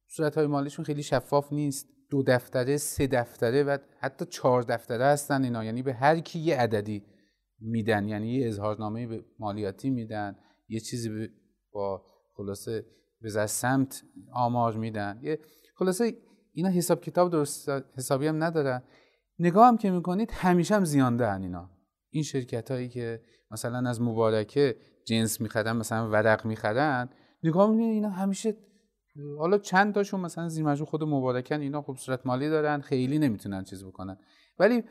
صورت 0.09 0.39
های 0.39 0.47
مالیشون 0.47 0.85
خیلی 0.85 1.03
شفاف 1.03 1.53
نیست. 1.53 1.96
دو 2.11 2.23
دفتره 2.23 2.77
سه 2.77 3.07
دفتره 3.07 3.63
و 3.63 3.79
حتی 4.01 4.25
چهار 4.25 4.63
دفتره 4.63 5.05
هستن 5.05 5.45
اینا. 5.45 5.65
یعنی 5.65 5.83
به 5.83 5.95
هر 5.95 6.21
کی 6.21 6.39
یه 6.39 6.57
عددی 6.57 7.05
میدن. 7.61 8.09
یعنی 8.09 8.33
یه 8.33 8.49
اظهارنامه 8.49 9.21
مالیاتی 9.39 9.91
میدن 9.91 10.37
یه 10.69 10.81
چیزی 10.81 11.29
با 11.73 12.05
خلاصه 12.35 12.87
به 13.21 13.47
سمت 13.47 14.03
آمار 14.33 14.77
میدن. 14.77 15.21
یه 15.23 15.39
خلاصه 15.75 16.17
اینا 16.53 16.69
حساب 16.69 17.01
کتاب 17.01 17.31
درست 17.31 17.69
حسابی 17.97 18.27
هم 18.27 18.45
ندارن. 18.45 18.83
نگاه 19.39 19.69
هم 19.69 19.77
که 19.77 19.91
می‌کنید 19.91 20.31
همیشه 20.33 20.75
هم 20.75 20.85
زیانده 20.85 21.27
هن 21.27 21.43
اینا. 21.43 21.71
این 22.11 22.23
شرکت 22.23 22.71
هایی 22.71 22.89
که 22.89 23.21
مثلا 23.51 23.89
از 23.89 24.03
مبارکه 24.03 24.77
جنس 25.07 25.41
می‌خرن 25.41 25.77
مثلا 25.77 26.11
ورق 26.11 26.47
می‌خرن 26.47 27.09
نگاه 27.43 27.71
می‌کنید 27.71 27.93
اینا 27.93 28.11
همیشه 28.11 28.57
حالا 29.39 29.59
چند 29.59 29.95
تاشون 29.95 30.21
مثلا 30.21 30.49
زیر 30.49 30.75
خود 30.75 31.05
مبارکن 31.05 31.61
اینا 31.61 31.83
خوب 31.83 31.97
صورت 31.97 32.27
مالی 32.27 32.49
دارن 32.49 32.81
خیلی 32.81 33.19
نمی‌تونن 33.19 33.65
چیز 33.65 33.85
بکنن. 33.85 34.19
ولی 34.59 34.85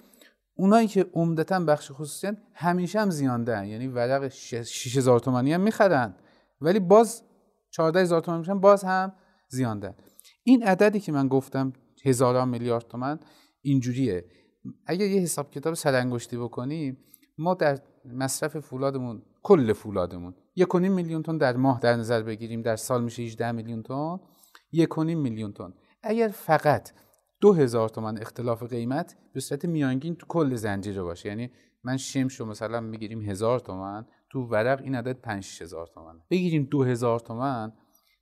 اونایی 0.56 0.88
که 0.88 1.06
عمدتا 1.14 1.60
بخش 1.60 1.92
خصوصی 1.92 2.38
همیشه 2.54 3.00
هم 3.00 3.10
زیانده 3.10 3.68
یعنی 3.68 3.88
ورق 3.88 4.28
6000 4.28 5.20
تومانی 5.20 5.54
هم 5.54 5.62
می‌خرن. 5.62 6.16
ولی 6.62 6.80
باز 6.80 7.24
14000 7.72 8.22
تومانی 8.22 8.40
میشن 8.40 8.60
باز 8.60 8.84
هم 8.84 9.14
زیانده 9.50 9.96
این 10.44 10.64
عددی 10.64 11.00
که 11.00 11.12
من 11.12 11.28
گفتم 11.28 11.74
هزاران 12.06 12.50
میلیارد 12.50 12.88
تومن 12.88 13.20
اینجوریه. 13.62 14.26
اگر 14.86 15.06
یه 15.06 15.22
حساب 15.22 15.52
کتاب 15.52 15.74
سرانگشتی 15.74 16.38
بکنیم 16.38 16.98
ما 17.38 17.54
در 17.54 17.80
مصرف 18.06 18.58
فولادمون 18.58 19.22
کل 19.44 19.74
فولادمون 19.74 20.36
یک 20.56 20.76
میلیون 20.76 21.24
تن 21.24 21.38
در 21.38 21.56
ماه 21.56 21.80
در 21.80 21.96
نظر 21.96 22.24
بگیریم 22.24 22.62
در 22.62 22.76
سال 22.76 23.04
میشه 23.04 23.24
18 23.24 23.52
میلیون 23.52 23.84
تن. 23.84 24.20
یک 24.72 24.98
میلیون 24.98 25.54
تن. 25.54 25.74
اگر 26.04 26.28
فقط 26.28 26.92
دو 27.42 27.54
هزار 27.54 27.90
تومن 27.90 28.18
اختلاف 28.18 28.64
قیمت 28.64 29.16
به 29.34 29.40
صورت 29.40 29.66
میانگین 29.66 30.16
تو 30.16 30.26
کل 30.30 30.56
زنجیره 30.56 31.02
باشه 31.02 31.30
یعنی 31.30 31.52
من 31.84 31.98
شمش 31.98 32.40
رو 32.40 32.46
مثلا 32.46 32.80
می‌گیریم 32.80 33.22
هزار 33.22 33.60
تومن 33.60 34.06
تو 34.30 34.40
ورق 34.40 34.82
این 34.82 34.96
عدد 34.96 35.22
پنج 35.22 35.60
هزار 35.62 35.88
تومن 35.88 36.22
بگیریم 36.30 36.64
دو 36.64 36.84
هزار 36.84 37.20
تومن 37.20 37.74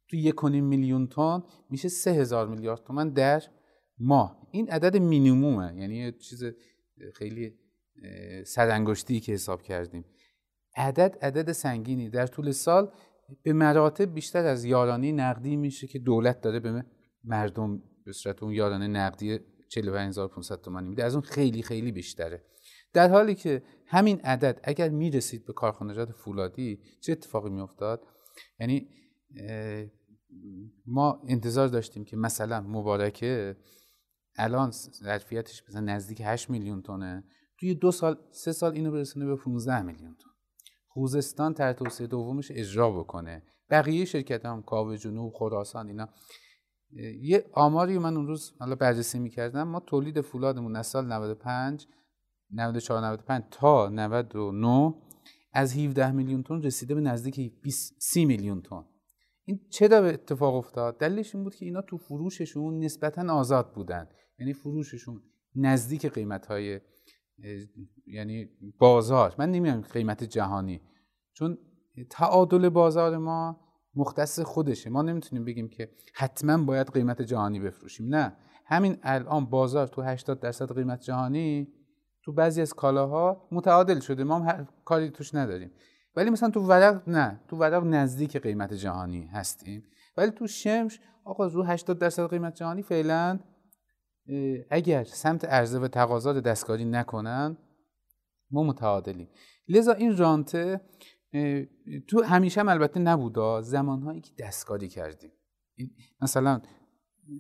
تو 0.08 0.16
یک 0.16 0.44
میلیون 0.44 1.08
تن 1.08 1.44
میشه 1.70 1.90
سه 1.90 2.12
هزار 2.12 2.48
میلیارد 2.48 2.84
تومن 2.84 3.10
در 3.10 3.44
ماه. 4.00 4.48
این 4.52 4.70
عدد 4.70 4.98
مینیمومه. 4.98 5.74
یعنی 5.78 5.96
یه 5.96 6.12
چیز 6.12 6.44
خیلی 7.14 7.54
سرانگشتی 8.46 9.20
که 9.20 9.34
حساب 9.34 9.62
کردیم. 9.62 10.06
عدد 10.76 11.18
عدد 11.22 11.52
سنگینی. 11.52 12.10
در 12.10 12.28
طول 12.28 12.52
سال 12.52 12.92
به 13.44 13.54
مراتب 13.54 14.14
بیشتر 14.14 14.46
از 14.46 14.66
یارانی 14.66 15.12
نقدی 15.12 15.56
میشه 15.56 15.88
که 15.88 16.00
دولت 16.00 16.42
داره 16.42 16.60
به 16.60 16.86
مردم 17.24 17.82
به 18.06 18.12
صورت 18.12 18.44
اون 18.44 18.54
یارانه 18.54 18.88
نقدی 18.88 19.40
45500 19.70 20.62
تومانی 20.62 20.90
میده. 20.90 21.04
از 21.04 21.14
اون 21.14 21.24
خیلی 21.24 21.62
خیلی 21.62 21.92
بیشتره. 21.92 22.44
در 22.94 23.10
حالی 23.10 23.36
که 23.36 23.64
همین 23.88 24.20
عدد 24.20 24.60
اگر 24.64 24.90
می‌رسید 24.90 25.46
به 25.46 25.54
کارخانجات 25.54 26.12
فولادی 26.12 26.80
چه 27.02 27.12
اتفاقی 27.12 27.50
میافتاد؟ 27.50 28.02
یعنی 28.60 28.90
ما 30.86 31.22
انتظار 31.28 31.68
داشتیم 31.68 32.06
که 32.06 32.18
مثلا 32.18 32.62
مبارکه 32.62 33.58
الان 34.38 34.72
ظرفیتش 35.04 35.64
مثلا 35.70 35.82
نزدیک 35.82 36.22
8 36.26 36.50
میلیون 36.50 36.82
تونه 36.82 37.24
توی 37.60 37.76
دو 37.76 37.92
سال 37.92 38.18
سه 38.32 38.52
سال 38.52 38.74
اینو 38.74 38.92
برسونه 38.92 39.26
به 39.26 39.36
15 39.36 39.82
میلیون 39.82 40.16
تن. 40.16 40.33
خوزستان 40.94 41.54
تر 41.54 41.74
توسعه 41.74 42.08
دومش 42.08 42.52
اجرا 42.52 42.92
بکنه. 42.92 43.44
بقیه 43.70 44.06
شرکت 44.06 44.46
هم 44.46 44.62
کاوه 44.62 44.98
جنوب 44.98 45.34
خراسان 45.34 45.88
اینا. 45.88 46.10
یه 47.22 47.46
آماری 47.54 47.98
من 47.98 48.18
اون 48.18 48.28
روز 48.28 48.54
حالا 48.60 48.76
بررسی 48.76 49.20
می‌کردم. 49.20 49.64
ما 49.64 49.80
تولید 49.80 50.22
فولادمون 50.22 50.76
از 50.76 50.88
سال 50.88 51.06
95 51.06 51.88
94 52.52 53.02
95 53.02 53.44
تا 53.52 53.90
99 53.90 54.94
از 55.54 55.78
17 55.78 56.12
میلیون 56.12 56.44
تن 56.44 56.62
رسیده 56.62 56.96
به 56.96 57.02
نزدیک 57.02 57.62
20 57.62 57.96
30 58.00 58.26
میلیون 58.26 58.62
تن. 58.62 58.84
این 59.46 59.60
چرا 59.70 60.02
به 60.02 60.14
اتفاق 60.14 60.56
افتاد؟ 60.56 60.98
دلیلش 60.98 61.36
این 61.36 61.44
بود 61.44 61.56
که 61.56 61.66
اینا 61.66 61.82
تو 61.82 61.98
فروششون 61.98 62.80
نسبتا 62.80 63.34
آزاد 63.34 63.74
بودن. 63.74 64.08
یعنی 64.40 64.54
فروششون 64.54 65.22
نزدیک 65.56 66.06
قیمت 66.06 66.46
های 66.46 66.80
یعنی 68.08 68.50
بازار. 68.80 69.36
من 69.38 69.52
نمیگم 69.52 69.82
قیمت 69.82 70.24
جهانی. 70.24 70.82
چون 71.34 71.58
تعادل 72.10 72.70
بازار 72.70 73.18
ما 73.18 73.60
مختص 73.96 74.40
خودشه. 74.40 74.90
ما 74.90 75.02
نمی‌تونیم 75.02 75.46
بگیم 75.46 75.70
که 75.70 75.90
حتما 76.14 76.64
باید 76.64 76.88
قیمت 76.88 77.22
جهانی 77.22 77.60
بفروشیم. 77.60 78.16
نه. 78.16 78.38
همین 78.66 78.98
الان 79.04 79.46
بازار 79.46 79.88
تو 79.88 80.02
80 80.02 80.40
درصد 80.40 80.76
قیمت 80.76 81.02
جهانی. 81.02 81.68
تو 82.24 82.34
بعضی 82.34 82.62
از 82.62 82.74
کالاها 82.74 83.48
متعادل 83.52 84.00
شده. 84.00 84.24
ما 84.24 84.40
هم 84.40 84.68
کاری 84.86 85.10
توش 85.10 85.36
نداریم. 85.36 85.72
ولی 86.16 86.30
مثلا 86.30 86.50
تو 86.50 86.60
ورق 86.60 87.10
نه. 87.10 87.42
تو 87.48 87.58
ورق 87.58 87.84
نزدیک 87.84 88.38
قیمت 88.38 88.74
جهانی 88.74 89.26
هستیم. 89.26 89.84
ولی 90.18 90.32
تو 90.32 90.48
شمش 90.48 91.00
آقا 91.26 91.48
رو 91.48 91.64
80 91.64 92.00
درصد 92.00 92.30
قیمت 92.30 92.56
جهانی 92.56 92.82
فعلا 92.82 93.40
اگر 94.70 95.04
سمت 95.04 95.46
عرضه 95.46 95.80
و 95.80 95.88
تقاضا 95.88 96.34
دستکاری 96.34 96.86
نکنن 96.86 97.58
ما 98.52 98.64
متعادلیم. 98.64 99.30
لذا 99.68 99.94
این 99.94 100.18
رانته 100.18 100.82
تو 102.08 102.24
همیشه 102.24 102.62
هم 102.62 102.70
البته 102.70 103.00
نبودا 103.00 103.62
زمانهایی 103.62 104.22
که 104.22 104.32
دستکاری 104.40 104.88
کردیم. 104.88 105.32
مثلا 106.22 106.62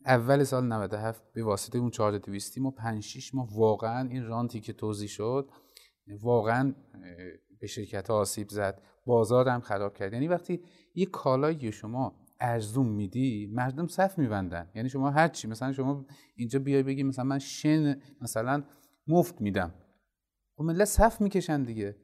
اول 0.06 0.44
سال 0.44 0.66
97 0.66 1.24
به 1.34 1.44
واسطه 1.44 1.78
اون 1.78 1.90
4200 1.90 2.58
ما 2.58 2.72
5 2.72 3.04
6 3.04 3.36
ما 3.36 3.48
واقعا 3.52 4.10
این 4.10 4.26
رانتی 4.26 4.60
که 4.60 4.74
توضیح 4.74 5.08
شد 5.08 5.50
واقعا 6.22 6.76
به 7.60 7.68
شرکت 7.68 8.10
آسیب 8.10 8.50
زد. 8.50 8.82
بازار 9.06 9.50
هم 9.50 9.62
خراب 9.62 9.94
کرد. 9.94 10.14
یعنی 10.14 10.28
وقتی 10.28 10.64
یه 10.96 11.06
کالایی 11.06 11.72
شما 11.72 12.23
ارزون 12.44 12.88
میدی 12.88 13.52
مردم 13.54 13.88
صف 13.88 14.18
میبندن. 14.18 14.70
یعنی 14.76 14.90
شما 14.90 15.10
هر 15.10 15.28
چی 15.28 15.48
مثلا 15.48 15.72
شما 15.72 16.06
اینجا 16.36 16.60
بیای 16.60 16.84
بگی 16.84 17.04
مثلا 17.04 17.26
من 17.26 17.40
شن 17.40 18.02
مثلا 18.22 18.64
مفت 19.08 19.42
میدم. 19.42 19.68
و 19.68 20.58
خب 20.58 20.64
ملت 20.64 20.86
صف 20.86 21.22
می‌کشن 21.22 21.64
دیگه. 21.64 21.96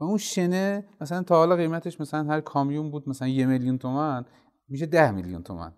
و 0.00 0.04
اون 0.04 0.18
شنه 0.18 0.84
مثلا 1.00 1.22
تا 1.22 1.36
حالا 1.36 1.56
قیمتش 1.56 2.00
مثلا 2.00 2.24
هر 2.24 2.40
کامیون 2.40 2.90
بود 2.90 3.08
مثلا 3.08 3.28
یه 3.28 3.46
میلیون 3.46 3.78
تومن 3.78 4.24
میشه 4.68 4.86
ده 4.86 5.10
میلیون 5.10 5.42
تومن 5.42 5.72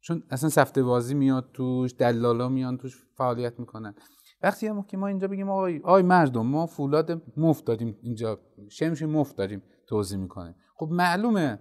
چون 0.00 0.22
اصلا 0.30 0.48
سفته 0.48 0.82
بازی 0.82 1.14
میاد 1.14 1.50
توش 1.52 1.94
دلالا 1.98 2.48
میان 2.48 2.76
توش 2.78 3.04
فعالیت 3.16 3.60
می‌کنن. 3.60 3.94
وقتی 4.42 4.66
هم 4.66 4.82
که 4.82 4.96
ما 4.96 5.06
اینجا 5.06 5.28
بگیم 5.28 5.50
آقای 5.50 5.80
آی 5.84 6.02
مردم 6.02 6.46
ما 6.46 6.66
فولاد 6.66 7.22
مفت 7.36 7.64
داریم 7.64 7.98
اینجا 8.02 8.40
شمشی 8.70 9.06
مفت 9.06 9.36
داریم 9.36 9.62
توضیح 9.86 10.18
می‌کنیم 10.18 10.54
خب 10.76 10.88
معلومه 10.90 11.58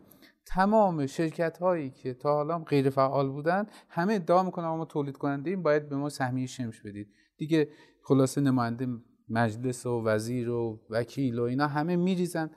تمام 0.47 1.05
شرکت 1.05 1.57
هایی 1.57 1.89
که 1.89 2.13
تا 2.13 2.33
حالا 2.33 2.59
غیر 2.59 2.89
فعال 2.89 3.29
بودن 3.29 3.67
همه 3.89 4.13
ادعا 4.13 4.43
می‌کنن 4.43 4.67
ما 4.67 4.85
تولید 4.85 5.17
کننده 5.17 5.49
ایم 5.49 5.63
باید 5.63 5.89
به 5.89 5.95
ما 5.95 6.09
سهمیه 6.09 6.47
شمش 6.47 6.81
بدید. 6.81 7.13
دیگه 7.37 7.69
خلاصه 8.03 8.41
نماینده 8.41 8.87
مجلس 9.29 9.85
و 9.85 10.03
وزیر 10.03 10.49
و 10.49 10.81
وکیل 10.89 11.39
و 11.39 11.43
اینا 11.43 11.67
همه 11.67 11.95
میریزن 11.95 12.51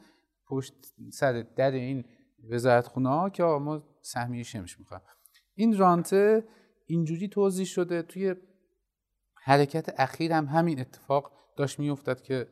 پشت 0.47 0.75
سر 1.13 1.47
در 1.57 1.71
این 1.71 2.05
وزارت 2.51 2.87
خونه 2.87 3.09
ها 3.09 3.31
که 3.31 3.43
ما 3.43 3.83
سهمیه 4.03 4.43
شمش 4.43 4.79
می‌خوایم. 4.79 5.03
این 5.55 5.79
رانته 5.79 6.45
اینجوری 6.87 7.29
توضیح 7.29 7.67
شده 7.67 8.03
توی 8.03 8.35
حرکت 9.35 9.95
اخیر 10.01 10.33
هم 10.33 10.47
همین 10.47 10.81
اتفاق 10.81 11.33
داشت 11.57 11.79
میافتد 11.79 12.21
که 12.21 12.49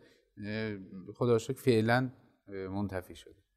خدا 1.14 1.38
فعلا 1.38 2.10
منتفی 2.48 3.14
شده. 3.14 3.47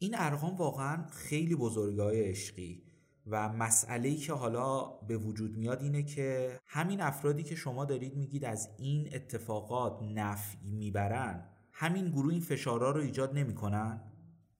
این 0.00 0.14
ارقام 0.18 0.56
واقعا 0.56 1.06
خیلی 1.10 1.56
بزرگای 1.56 2.22
عشقی 2.22 2.82
و 3.26 3.48
مسئله 3.48 4.14
که 4.14 4.32
حالا 4.32 4.84
به 4.84 5.16
وجود 5.16 5.56
میاد 5.56 5.82
اینه 5.82 6.02
که 6.02 6.58
همین 6.66 7.00
افرادی 7.00 7.42
که 7.42 7.54
شما 7.54 7.84
دارید 7.84 8.16
میگید 8.16 8.44
از 8.44 8.68
این 8.78 9.08
اتفاقات 9.14 10.02
نفعی 10.02 10.72
می‌برن 10.72 11.48
همین 11.72 12.08
گروه 12.08 12.32
این 12.32 12.40
فشارها 12.40 12.90
رو 12.90 13.00
ایجاد 13.00 13.34
نمی‌کنن؟ 13.34 14.12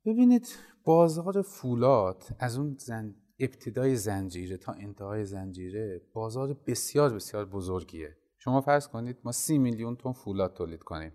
ببینید 0.04 0.48
بازار 0.84 1.42
فولاد 1.42 2.24
از 2.38 2.58
اون 2.58 2.76
زن... 2.78 3.14
ابتدای 3.38 3.96
زنجیره 3.96 4.56
تا 4.56 4.72
انتهای 4.72 5.24
زنجیره 5.24 6.02
بازار 6.12 6.56
بسیار 6.66 7.14
بسیار 7.14 7.44
بزرگیه. 7.44 8.16
شما 8.38 8.60
فرض 8.60 8.88
کنید 8.88 9.16
ما 9.24 9.32
سی 9.32 9.58
میلیون 9.58 9.96
تن 9.96 10.12
فولاد 10.12 10.54
تولید 10.54 10.82
کنیم. 10.82 11.12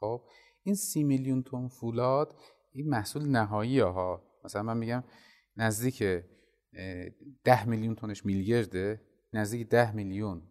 خب 0.00 0.22
این 0.62 0.74
سی 0.74 1.04
میلیون 1.04 1.42
تن 1.42 1.68
فولاد 1.68 2.34
این 2.72 2.88
محصول 2.88 3.28
نهایی 3.28 3.78
ها 3.78 4.22
مثلا 4.44 4.62
من 4.62 4.76
میگم 4.76 5.04
نزدیک 5.56 6.02
ده 7.44 7.68
میلیون 7.68 7.94
تونش 7.94 8.26
میلگرده 8.26 9.00
نزدیک 9.32 9.68
ده 9.68 9.92
میلیون 9.92 10.42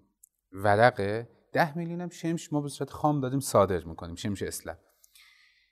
ورقه. 0.51 1.29
ده 1.53 1.77
میلیون 1.77 2.01
هم 2.01 2.09
شمش 2.09 2.53
ما 2.53 2.61
به 2.61 2.69
صورت 2.69 2.89
خام 2.89 3.21
داریم 3.21 3.39
صادر 3.39 3.83
می‌کنیم 3.83 4.15
شمش 4.15 4.43
اسلم. 4.43 4.77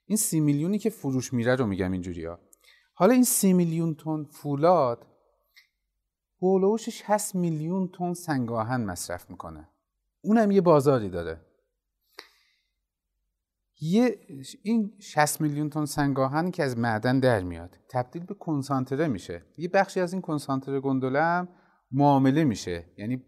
این 0.06 0.18
سی 0.18 0.40
میلیونی 0.40 0.80
که 0.80 0.90
فروش 0.90 1.34
میره 1.34 1.56
رو 1.56 1.66
میگم 1.66 1.92
اینجوری 1.92 2.26
ها. 2.26 2.40
حالا 2.94 3.14
این 3.14 3.24
سی 3.24 3.54
میلیون 3.54 3.96
تن 3.96 4.24
فولاد 4.24 5.08
بولوشش 6.40 7.02
هست 7.06 7.36
میلیون 7.36 7.88
تن 7.88 8.14
سنگاهن 8.14 8.82
مصرف 8.82 9.30
می‌کنه. 9.30 9.70
اونم 10.22 10.52
یه 10.52 10.62
بازاری 10.62 11.10
داره. 11.10 11.42
یه 13.80 14.20
این 14.63 14.94
60 15.00 15.42
میلیون 15.42 15.70
تن 15.70 15.86
سنگاهن 15.86 16.52
که 16.52 16.63
از 16.63 16.78
معدن 16.78 17.20
در 17.20 17.44
میاد 17.44 17.78
تبدیل 17.90 18.26
به 18.26 18.34
کنسانتره 18.34 19.08
میشه. 19.08 19.46
یه 19.58 19.68
بخشی 19.68 20.00
از 20.00 20.13
این 20.13 20.22
کنسانتره 20.22 20.80
گندله 20.80 21.22
هم 21.22 21.50
معامله 21.92 22.44
میشه. 22.44 22.86
یعنی 22.98 23.24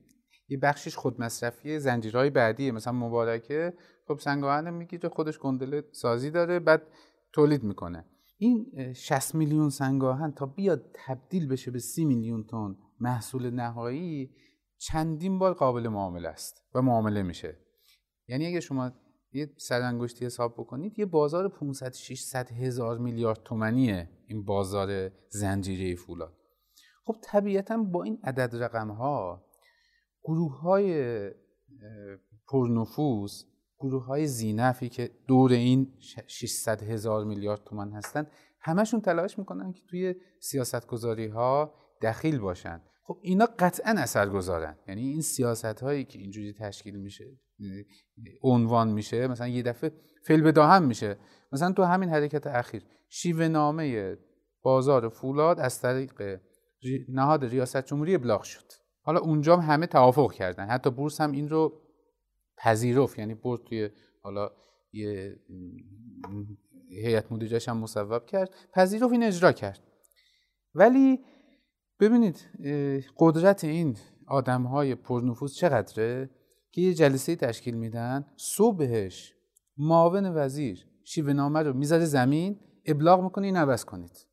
یه 0.49 0.57
بخشش 0.57 0.95
خود 0.95 1.21
مصرفی 1.21 1.79
زنجیرهای 1.79 2.29
بعدیه. 2.29 2.71
مثلا 2.71 2.93
مبارکه 2.93 3.73
خب 4.07 4.19
سنگاهن 4.19 4.69
می‌گیره 4.69 5.09
خودش 5.09 5.39
گندله 5.39 5.83
سازی 5.91 6.31
داره 6.31 6.59
بعد 6.59 6.81
تولید 7.33 7.63
می‌کنه. 7.63 8.05
این 8.37 8.93
60 8.93 9.35
میلیون 9.35 9.69
سنگاهن 9.69 10.31
تا 10.31 10.45
بیاد 10.45 10.95
تبدیل 11.05 11.47
بشه 11.47 11.71
به 11.71 11.79
30 11.79 12.05
میلیون 12.05 12.43
تن 12.43 12.75
محصول 12.99 13.49
نهایی 13.49 14.35
چندین 14.77 15.39
بار 15.39 15.53
قابل 15.53 15.87
معامله 15.87 16.29
است 16.29 16.63
و 16.75 16.81
معامله 16.81 17.23
میشه. 17.23 17.57
یعنی 18.27 18.47
اگه 18.47 18.59
شما 18.59 18.91
یه 19.31 19.49
سرانگشتی 19.57 20.25
حساب 20.25 20.53
بکنید 20.53 20.99
یه 20.99 21.05
بازار 21.05 21.49
500 21.49 21.93
600 21.93 22.51
هزار 22.51 22.97
میلیارد 22.97 23.43
تومنیه 23.43 24.09
این 24.27 24.45
بازار 24.45 25.11
زنجیره 25.29 25.95
فولاد. 25.95 26.33
خب 27.05 27.15
طبیعتا 27.23 27.77
با 27.77 28.03
این 28.03 28.19
عدد 28.23 28.63
رقم 28.63 28.91
ها 28.91 29.45
گروه 30.23 30.59
های 30.59 31.31
پرنفوذ 32.47 33.43
گروه 33.79 34.05
های 34.05 34.27
زینفی 34.27 34.89
که 34.89 35.11
دور 35.27 35.51
این 35.51 35.93
600 36.27 36.83
هزار 36.83 37.25
میلیارد 37.25 37.63
تومن 37.63 37.91
هستن 37.91 38.27
همشون 38.59 39.01
تلاش 39.01 39.39
می‌کنن 39.39 39.73
که 39.73 39.81
توی 39.89 40.15
سیاست 40.39 40.87
گذاری 40.87 41.27
ها 41.27 41.73
دخیل 42.01 42.39
باشن. 42.39 42.81
خب 43.09 43.19
اینا 43.21 43.47
قطعا 43.59 43.95
اثر 43.97 44.29
گذارن 44.29 44.77
یعنی 44.87 45.01
این 45.01 45.21
سیاست 45.21 45.65
هایی 45.65 46.05
که 46.05 46.19
اینجوری 46.19 46.53
تشکیل 46.53 46.95
میشه 46.95 47.25
عنوان 48.43 48.91
میشه 48.91 49.27
مثلا 49.27 49.47
یه 49.47 49.63
دفعه 49.63 49.91
فیل 50.23 50.41
به 50.41 50.51
داهم 50.51 50.83
میشه. 50.83 51.17
مثلا 51.51 51.71
تو 51.71 51.83
همین 51.83 52.09
حرکت 52.09 52.47
اخیر 52.47 52.83
شیوه 53.09 53.47
نامه 53.47 54.17
بازار 54.61 55.09
فولاد 55.09 55.59
از 55.59 55.81
طریق 55.81 56.39
نهاد 57.09 57.45
ریاست 57.45 57.85
جمهوری 57.85 58.15
ابلاغ 58.15 58.43
شد. 58.43 58.65
حالا 59.01 59.19
اونجا 59.19 59.57
هم 59.57 59.73
همه 59.73 59.87
توافق 59.87 60.33
کردن. 60.33 60.67
حتی 60.67 60.89
بورس 60.89 61.21
هم 61.21 61.31
این 61.31 61.49
رو 61.49 61.81
پذیرفت. 62.57 63.19
یعنی 63.19 63.35
بورس 63.35 63.59
توی 63.69 63.89
حالا 64.23 64.49
یه 64.93 65.35
هیئت 66.89 67.31
مدیرش 67.31 67.69
هم 67.69 67.77
مصوب 67.77 68.25
کرد. 68.25 68.49
پذیرفت 68.73 69.11
این 69.11 69.23
اجرا 69.23 69.51
کرد. 69.51 69.79
ولی 70.75 71.19
ببینید 71.99 72.37
قدرت 73.17 73.63
این 73.63 73.97
آدم 74.27 74.63
های 74.63 74.95
پرنفوذ 74.95 75.53
چقدره 75.53 76.29
که 76.71 76.81
یه 76.81 76.93
جلسه 76.93 77.35
تشکیل 77.35 77.75
میدن 77.75 78.25
صبحش 78.37 79.33
معاون 79.77 80.25
وزیر 80.35 80.85
شیوه 81.03 81.33
نامه 81.33 81.59
رو 81.59 81.73
می‌ذاره 81.73 82.05
زمین 82.05 82.59
ابلاغ 82.85 83.23
می‌کنه 83.23 83.45
این 83.45 83.57
عوض 83.57 83.85
کنید. 83.85 84.25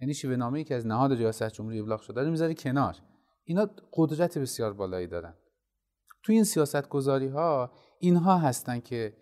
یعنی 0.00 0.14
شیوه 0.14 0.36
نامه 0.36 0.64
که 0.64 0.74
از 0.74 0.86
نهاد 0.86 1.12
ریاست 1.12 1.48
جمهوری 1.48 1.80
ابلاغ 1.80 2.00
شده 2.00 2.22
رو 2.22 2.30
می‌ذاره 2.30 2.54
کنار. 2.54 2.96
اینا 3.44 3.70
قدرت 3.92 4.38
بسیار 4.38 4.72
بالایی 4.72 5.06
دارن. 5.06 5.34
تو 6.22 6.32
این 6.32 6.44
سیاست 6.44 6.88
گذاری 6.88 7.28
ها 7.28 7.72
اینها 7.98 8.38
هستن 8.38 8.80
که 8.80 9.16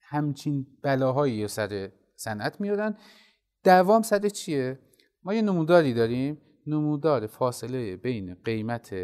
همچین 0.00 0.66
بلاهایی 0.82 1.48
سر 1.48 1.92
صنعت 2.16 2.60
میارن 2.60 2.96
دوام 3.64 4.02
سر 4.02 4.28
چیه؟ 4.28 4.78
ما 5.22 5.34
یه 5.34 5.42
نموداری 5.42 5.94
داریم. 5.94 6.40
نمودار 6.66 7.26
فاصله 7.26 7.96
بین 7.96 8.34
قیمت 8.34 8.94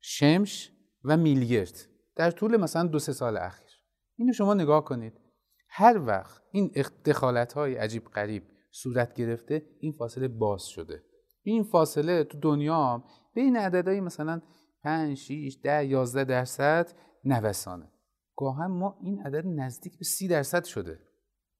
شمش 0.00 0.72
و 1.04 1.16
میلگرد 1.16 1.88
در 2.16 2.30
طول 2.30 2.56
مثلا 2.56 2.86
دو 2.86 2.98
سه 2.98 3.12
سال 3.12 3.36
اخیر. 3.36 3.70
اینو 4.16 4.32
شما 4.32 4.54
نگاه 4.54 4.84
کنید. 4.84 5.20
هر 5.68 6.06
وقت 6.06 6.42
این 6.52 6.74
دخالت 7.04 7.52
های 7.52 7.74
عجیب 7.74 8.04
غریب 8.04 8.42
صورت 8.70 9.14
گرفته 9.14 9.66
این 9.80 9.92
فاصله 9.92 10.28
باز 10.28 10.64
شده. 10.64 11.02
این 11.42 11.64
فاصله 11.64 12.24
تو 12.24 12.38
دنیا 12.38 13.04
بین 13.34 13.56
عددهای 13.56 14.00
مثلا 14.00 14.42
5 14.82 15.16
6 15.16 15.58
10 15.62 15.86
11 15.86 16.24
درصد 16.24 16.92
نوسانه. 17.24 17.90
گاهن 18.36 18.66
ما 18.66 18.98
این 19.02 19.22
عدد 19.22 19.46
نزدیک 19.46 19.98
به 19.98 20.04
30 20.04 20.28
درصد 20.28 20.64
شده. 20.64 20.98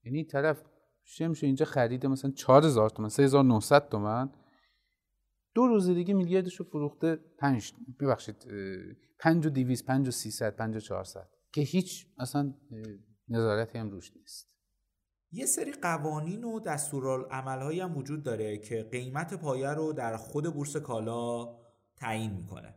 یعنی 0.04 0.24
طرف 0.24 0.62
شمش 1.04 1.44
اینجا 1.44 1.66
خریده 1.66 2.09
مثلا 2.09 2.30
4000 2.30 2.90
تومن 2.90 3.09
3900 3.09 3.88
تومن 3.88 4.30
دو 5.55 5.67
روز 5.67 5.88
دیگه 5.88 6.14
میلیاردش 6.14 6.57
رو 6.57 6.64
فروخته. 6.64 7.17
5 7.38 7.73
ببخشید 8.01 8.47
5 9.19 9.47
و 9.47 9.51
200 9.51 9.85
5 9.87 10.09
و 10.09 10.11
300 10.11 10.57
5 10.57 10.77
و 10.77 10.81
400 10.81 11.29
که 11.53 11.61
هیچ 11.61 12.07
اصلا 12.19 12.55
نظارتی 13.29 13.79
هم 13.79 13.90
روش 13.90 14.17
نیست. 14.17 14.55
یه 15.33 15.47
سری 15.47 15.73
قوانین 15.73 16.45
و 16.45 16.61
دستورالعملهایی 16.61 17.81
هم 17.81 17.97
وجود 17.97 18.23
داره 18.23 18.59
که 18.59 18.83
قیمت 18.83 19.35
پایه 19.35 19.69
رو 19.69 19.93
در 19.93 20.17
خود 20.17 20.55
بورس 20.55 20.77
کالا 20.77 21.57
تعیین 21.97 22.33
می‌کنه. 22.33 22.75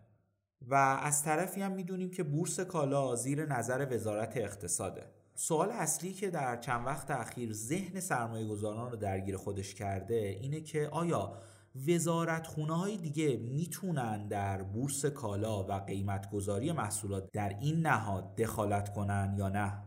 و 0.62 0.76
از 1.04 1.24
طرفی 1.24 1.62
هم 1.62 1.72
می‌دونیم 1.72 2.12
که 2.12 2.24
بورس 2.24 2.60
کالا 2.60 3.16
زیر 3.16 3.46
نظر 3.46 3.88
وزارت 3.92 4.38
اقتصاده. 4.38 5.12
سوال 5.36 5.70
اصلی 5.72 6.13
که 6.13 6.30
در 6.30 6.58
چند 6.58 6.86
وقت 6.86 7.12
اخیر 7.12 7.54
ذهن 7.54 8.00
سرمایه 8.00 8.48
گذاران 8.48 8.92
رو 8.92 8.98
درگیر 8.98 9.38
خودش 9.38 9.76
کرده 9.76 10.38
اینه 10.42 10.62
که 10.62 10.88
آیا 10.88 11.42
وزارت 11.88 12.48
خونه 12.48 12.78
های 12.78 12.98
دیگه 12.98 13.38
می‌تونن 13.38 14.28
در 14.28 14.63
بورس 14.63 15.06
کالا 15.06 15.63
و 15.63 15.72
قیمت 15.72 16.32
گذاری 16.32 16.72
محصولات 16.72 17.32
در 17.34 17.50
این 17.62 17.80
نهاد 17.80 18.36
دخالت 18.36 18.94
کنن 18.94 19.36
یا 19.38 19.50
نه؟ 19.50 19.84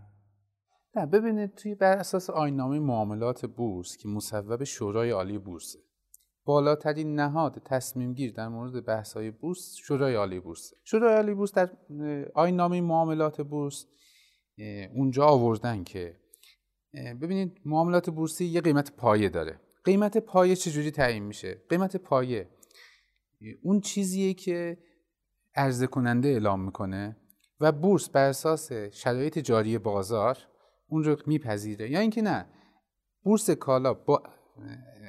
نه 0.97 1.07
ببینید 1.07 1.55
توی 1.55 1.75
بر 1.75 1.97
اساس 1.97 2.31
آینامه 2.31 2.79
معاملات 2.79 3.47
بورس 3.47 3.97
که 3.97 4.09
مصوب 4.09 4.65
شورای 4.65 5.11
عالی 5.11 5.39
بورسه 5.39 5.79
بالاترین 6.45 7.15
نهاد 7.15 7.63
تصمیم 7.65 8.15
گیر 8.15 8.33
در 8.33 8.49
مورد 8.49 8.85
بحث 8.85 9.13
های 9.13 9.31
بورس 9.31 9.75
شورای 9.77 10.15
عالی 10.15 10.41
بورس 10.41 10.73
شورای 10.85 11.15
عالی 11.15 11.35
بورس 11.35 11.53
در 11.53 11.71
آینامه 12.35 12.81
معاملات 12.81 13.41
بورس 13.41 13.87
اونجا 14.95 15.25
آوردن 15.25 15.85
که 15.85 16.21
ببینید 16.95 17.61
معاملات 17.65 18.11
بورسی 18.11 18.45
یه 18.45 18.61
قیمت 18.61 18.97
پایه 18.97 19.29
داره 19.29 19.61
قیمت 19.85 20.19
پایه 20.19 20.57
چجوری 20.57 20.91
تعیین 20.91 21.23
میشه؟ 21.23 21.63
قیمت 21.69 21.97
پایه. 21.97 22.51
اون 23.63 23.81
چیزیه 23.81 24.35
که 24.35 24.79
عرضه 25.55 25.87
کننده 25.87 26.29
اعلام 26.29 26.65
می‌کنه 26.65 27.17
و 27.61 27.73
بورس 27.73 28.09
بر 28.09 28.29
اساس 28.29 28.73
شرایط 28.73 29.39
جاری 29.39 29.79
بازار 29.79 30.39
اون 30.89 31.05
رو 31.05 31.17
میپذیره. 31.27 31.91
یا 31.91 32.01
اینکه 32.01 32.23
نه 32.23 32.47
بورس 33.23 33.51
کالا 33.51 33.95
با 33.95 34.23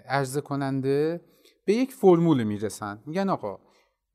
عرضه 0.06 0.42
کننده 0.42 1.22
به 1.66 1.74
یک 1.74 1.94
فرمول 1.94 2.44
می‌رسن. 2.44 3.04
میگن 3.06 3.30
آقا 3.30 3.60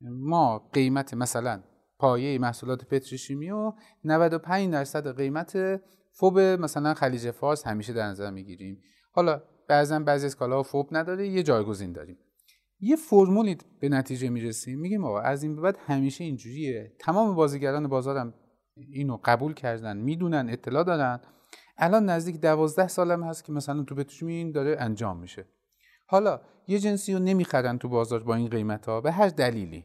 ما 0.00 0.58
قیمت 0.72 1.14
مثلا 1.14 1.62
پایه 1.98 2.38
محصولات 2.38 2.84
پتروشیمی 2.84 3.50
و 3.50 3.72
95 4.04 4.72
درصد 4.72 5.16
قیمت 5.16 5.80
فوب 6.12 6.38
مثلا 6.38 6.94
خلیج 6.94 7.30
فارس 7.30 7.66
همیشه 7.66 7.92
در 7.92 8.06
نظر 8.06 8.30
می‌گیریم. 8.30 8.82
حالا 9.12 9.42
بعضا 9.68 9.98
بعضی 9.98 10.26
از 10.26 10.36
کالاها 10.36 10.62
فوب 10.62 10.88
نداره 10.92 11.28
یه 11.28 11.42
جایگزین 11.42 11.92
داریم. 11.92 12.18
یه 12.80 12.96
فرمولی 12.96 13.58
به 13.80 13.88
نتیجه 13.88 14.28
می‌رسیم 14.28 14.80
میگیم 14.80 15.04
آقا 15.04 15.20
از 15.20 15.42
این 15.42 15.56
به 15.56 15.62
بعد 15.62 15.78
همیشه 15.86 16.24
اینجوریه. 16.24 16.92
تمام 17.00 17.34
بازیگران 17.34 17.88
بازارم 17.88 18.34
اینو 18.76 19.18
قبول 19.24 19.54
کردن 19.54 19.96
می‌دونن 19.96 20.48
اطلاع 20.50 20.84
دارن. 20.84 21.20
الان 21.78 22.04
نزدیک 22.10 22.40
دوازده 22.40 22.88
سالم 22.88 23.22
هست 23.22 23.44
که 23.44 23.52
مثلا 23.52 23.82
تو 23.82 24.26
این 24.26 24.52
داره 24.52 24.76
انجام 24.80 25.20
میشه. 25.20 25.46
حالا 26.06 26.40
یه 26.68 26.78
جنسی 26.78 27.12
رو 27.12 27.18
نمی‌خرن 27.18 27.78
تو 27.78 27.88
بازار 27.88 28.22
با 28.22 28.34
این 28.34 28.48
قیمت 28.48 28.86
ها 28.86 29.00
به 29.00 29.12
هر 29.12 29.28
دلیلی. 29.28 29.84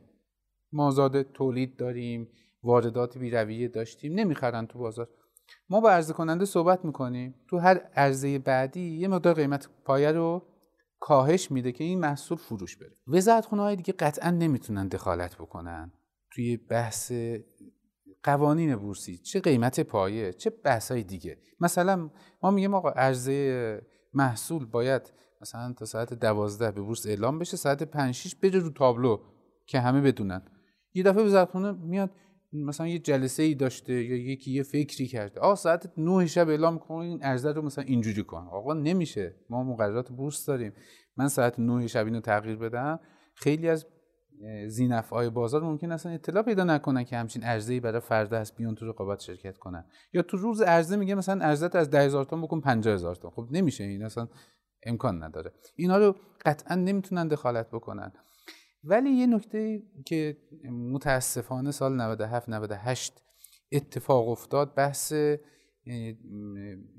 مازاد 0.72 1.22
تولید 1.22 1.78
داریم 1.78 2.28
واردات 2.64 3.18
بیرویه 3.18 3.68
داشتیم 3.68 4.14
نمی‌خرن 4.14 4.66
تو 4.66 4.80
بازار. 4.80 5.10
ما 5.70 5.82
با 5.82 5.92
عرضه 5.92 6.14
کننده 6.14 6.46
صحبت 6.46 6.86
می‌کنیم. 6.86 7.36
تو 7.50 7.58
هر 7.58 7.78
عرضه 7.78 8.40
بعدی 8.40 8.98
یه 8.98 9.08
مقدار 9.08 9.34
قیمت 9.34 9.70
پایه 9.86 10.12
رو 10.12 10.48
کاهش 11.00 11.52
میده 11.52 11.72
که 11.72 11.84
این 11.84 12.00
محصول 12.00 12.38
فروش 12.38 12.78
بره. 12.78 12.96
وزارت 13.08 13.46
خونه 13.46 13.62
های 13.62 13.76
دیگه 13.76 13.94
قطعا 13.94 14.32
نمی‌تونن 14.32 14.88
دخالت 14.88 15.36
بکنن. 15.36 15.92
توی 16.32 16.58
بحث 16.58 17.12
قوانین 18.24 18.76
بورسی 18.76 19.18
چه 19.18 19.40
قیمت 19.40 19.80
پایه 19.80 20.34
چه 20.34 20.50
بحث 20.50 20.92
های 20.92 21.04
دیگه. 21.04 21.38
مثلا 21.60 22.10
ما 22.44 22.52
میگیم 22.52 22.74
آقا 22.74 22.90
عرضه 22.90 23.82
محصول 24.14 24.66
باید 24.66 25.14
مثلا 25.42 25.74
تا 25.74 25.86
ساعت 25.86 26.14
دوازده 26.14 26.72
به 26.72 26.82
بورس 26.82 27.06
اعلام 27.06 27.40
بشه 27.40 27.58
ساعت 27.58 27.84
5 27.84 28.14
6 28.14 28.36
بره 28.36 28.60
رو 28.60 28.70
تابلو 28.70 29.20
که 29.68 29.80
همه 29.80 30.02
بدونن. 30.02 30.42
یه 30.94 31.04
دفعه 31.04 31.24
وزارت 31.24 31.50
خونه 31.50 31.72
میاد 31.72 32.12
مثلا 32.54 32.88
یه 32.88 33.00
جلسه 33.00 33.44
ای 33.44 33.56
داشته 33.56 33.94
یا 33.94 34.16
یکی 34.16 34.52
یه 34.52 34.64
فکری 34.64 35.08
کرده. 35.08 35.40
آ 35.40 35.56
ساعت 35.56 35.92
9 35.98 36.28
شب 36.28 36.50
اعلام 36.50 36.80
کن 36.80 36.96
این 36.96 37.24
عرضه 37.24 37.52
رو 37.52 37.62
مثلا 37.62 37.84
اینجوری 37.84 38.24
کن. 38.24 38.48
آقا 38.52 38.74
نمیشه. 38.74 39.36
ما 39.50 39.64
مقررات 39.64 40.10
بورس 40.10 40.46
داریم. 40.46 40.74
من 41.18 41.28
ساعت 41.28 41.60
9 41.60 41.88
شب 41.88 42.06
اینو 42.06 42.20
تغییر 42.20 42.56
بدم. 42.56 43.00
خیلی 43.36 43.70
از 43.70 43.86
زینفعای 44.68 45.30
بازار 45.30 45.64
ممکن 45.64 45.92
اصلا 45.92 46.12
اطلاع 46.12 46.44
پیدا 46.44 46.64
نکنن 46.64 47.04
که 47.04 47.18
همچین 47.18 47.44
ای 47.44 47.80
برای 47.80 48.00
فردا 48.00 48.38
هست 48.38 48.56
بیان 48.58 48.76
تو 48.76 48.88
رقابت 48.90 49.20
شرکت 49.20 49.58
کنن. 49.58 49.86
یا 50.14 50.22
تو 50.22 50.38
روز 50.38 50.62
عرضه 50.62 50.96
میگه 50.96 51.16
مثلا 51.16 51.46
ارزت 51.46 51.76
از 51.76 51.90
10000 51.90 52.26
تومان 52.26 52.46
بکن 52.46 52.62
50000 52.62 53.16
تومان. 53.16 53.36
خب 53.36 53.48
نمیشه 53.52 53.84
این 53.84 54.04
اصلا 54.04 54.28
امکان 54.84 55.24
نداره. 55.24 55.52
اینا 55.76 55.98
رو 55.98 56.16
قطعا 56.46 56.76
نمی‌تونن 56.76 57.28
دخالت 57.28 57.68
بکنن. 57.72 58.12
ولی 58.84 59.10
یه 59.10 59.28
نکته 59.28 59.84
که 60.06 60.38
متاسفانه 60.72 61.72
سال 61.72 62.02
97 62.02 62.50
98 62.50 63.22
اتفاق 63.72 64.30
افتاد 64.30 64.76
بحث 64.76 65.14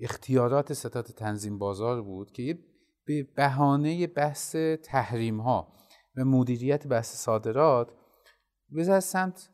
اختیارات 0.01 0.73
ستاد 0.73 1.05
تنظیم 1.05 1.59
بازار 1.59 2.03
بود 2.03 2.31
که 2.31 2.59
به 3.05 3.23
بهانه 3.23 4.07
بحث 4.07 4.57
تحریم 4.83 5.41
ها 5.41 5.73
و 6.17 6.25
مدیریت 6.25 6.87
بحث 6.87 7.17
صادرات 7.17 7.93
از 8.89 9.05
سمت 9.05 9.51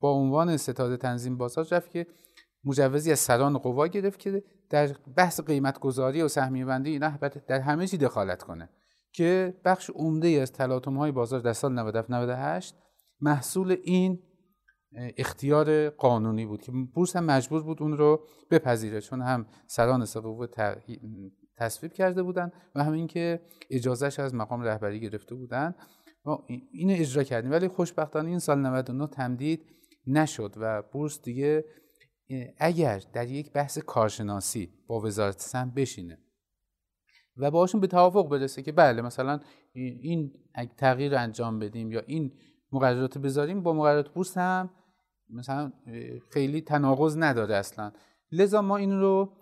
با 0.00 0.12
عنوان 0.12 0.56
ستاد 0.56 0.96
تنظیم 0.96 1.38
بازار 1.38 1.66
رفت 1.70 1.90
که 1.90 2.06
مجوزی 2.64 3.12
از 3.12 3.18
سران 3.18 3.58
قوا 3.58 3.86
گرفت 3.86 4.18
که 4.18 4.44
در 4.70 4.86
بحث 5.16 5.40
قیمت 5.40 5.78
گذاری 5.78 6.22
و 6.22 6.28
سهمیه 6.28 6.64
بندی 6.64 6.90
اینا 6.90 7.18
در 7.48 7.60
همه 7.60 7.86
چی 7.86 7.96
دخالت 7.96 8.42
کنه. 8.42 8.68
که 9.12 9.60
بخش 9.64 9.90
عمده 9.90 10.28
از 10.28 10.52
تلاطم 10.52 10.96
های 10.96 11.12
بازار 11.12 11.40
در 11.40 11.52
سال 11.52 11.72
98 11.72 12.74
محصول 13.20 13.76
این 13.82 14.22
اختیار 15.16 15.90
قانونی 15.90 16.46
بود 16.46 16.62
که 16.62 16.72
بورس 16.94 17.16
هم 17.16 17.24
مجبور 17.24 17.62
بود 17.62 17.82
اون 17.82 17.96
رو 17.96 18.24
بپذیره 18.50 19.00
چون 19.00 19.22
هم 19.22 19.46
سران 19.66 20.04
سقوق 20.04 20.48
تصویب 21.56 21.92
کرده 21.92 22.22
بودن 22.22 22.52
و 22.74 22.84
هم 22.84 22.92
اینکه 22.92 23.40
اجازهش 23.70 24.18
از 24.18 24.34
مقام 24.34 24.62
رهبری 24.62 25.00
گرفته 25.00 25.34
بودن. 25.34 25.74
ما 26.24 26.44
اینو 26.72 26.94
اجرا 26.96 27.22
کردیم. 27.22 27.50
ولی 27.50 27.68
خوشبختانه 27.68 28.28
این 28.28 28.38
سال 28.38 28.58
99 28.58 29.06
تمدید 29.06 29.66
نشد 30.06 30.54
و 30.56 30.82
بورس 30.82 31.22
دیگه 31.22 31.64
اگر 32.58 33.02
در 33.12 33.28
یک 33.28 33.52
بحث 33.52 33.78
کارشناسی 33.78 34.72
با 34.86 35.00
وزارت 35.00 35.40
سم 35.40 35.70
بشینه 35.70 36.18
و 37.38 37.50
باشون 37.50 37.80
به 37.80 37.86
توافق 37.86 38.28
برسه 38.28 38.62
که 38.62 38.72
بله 38.72 39.02
مثلا 39.02 39.40
این 39.72 40.32
تغییر 40.76 41.16
انجام 41.16 41.58
بدیم 41.58 41.92
یا 41.92 42.02
این 42.06 42.32
مقررات 42.72 43.18
بذاریم 43.18 43.62
با 43.62 43.72
مقررات 43.72 44.08
بورس 44.08 44.38
هم 44.38 44.70
مثلا 45.30 45.72
خیلی 46.30 46.60
تناقض 46.60 47.16
نداره 47.18 47.54
اصلا. 47.54 47.92
لذا 48.32 48.62
ما 48.62 48.76
این 48.76 49.00
رو 49.00 49.32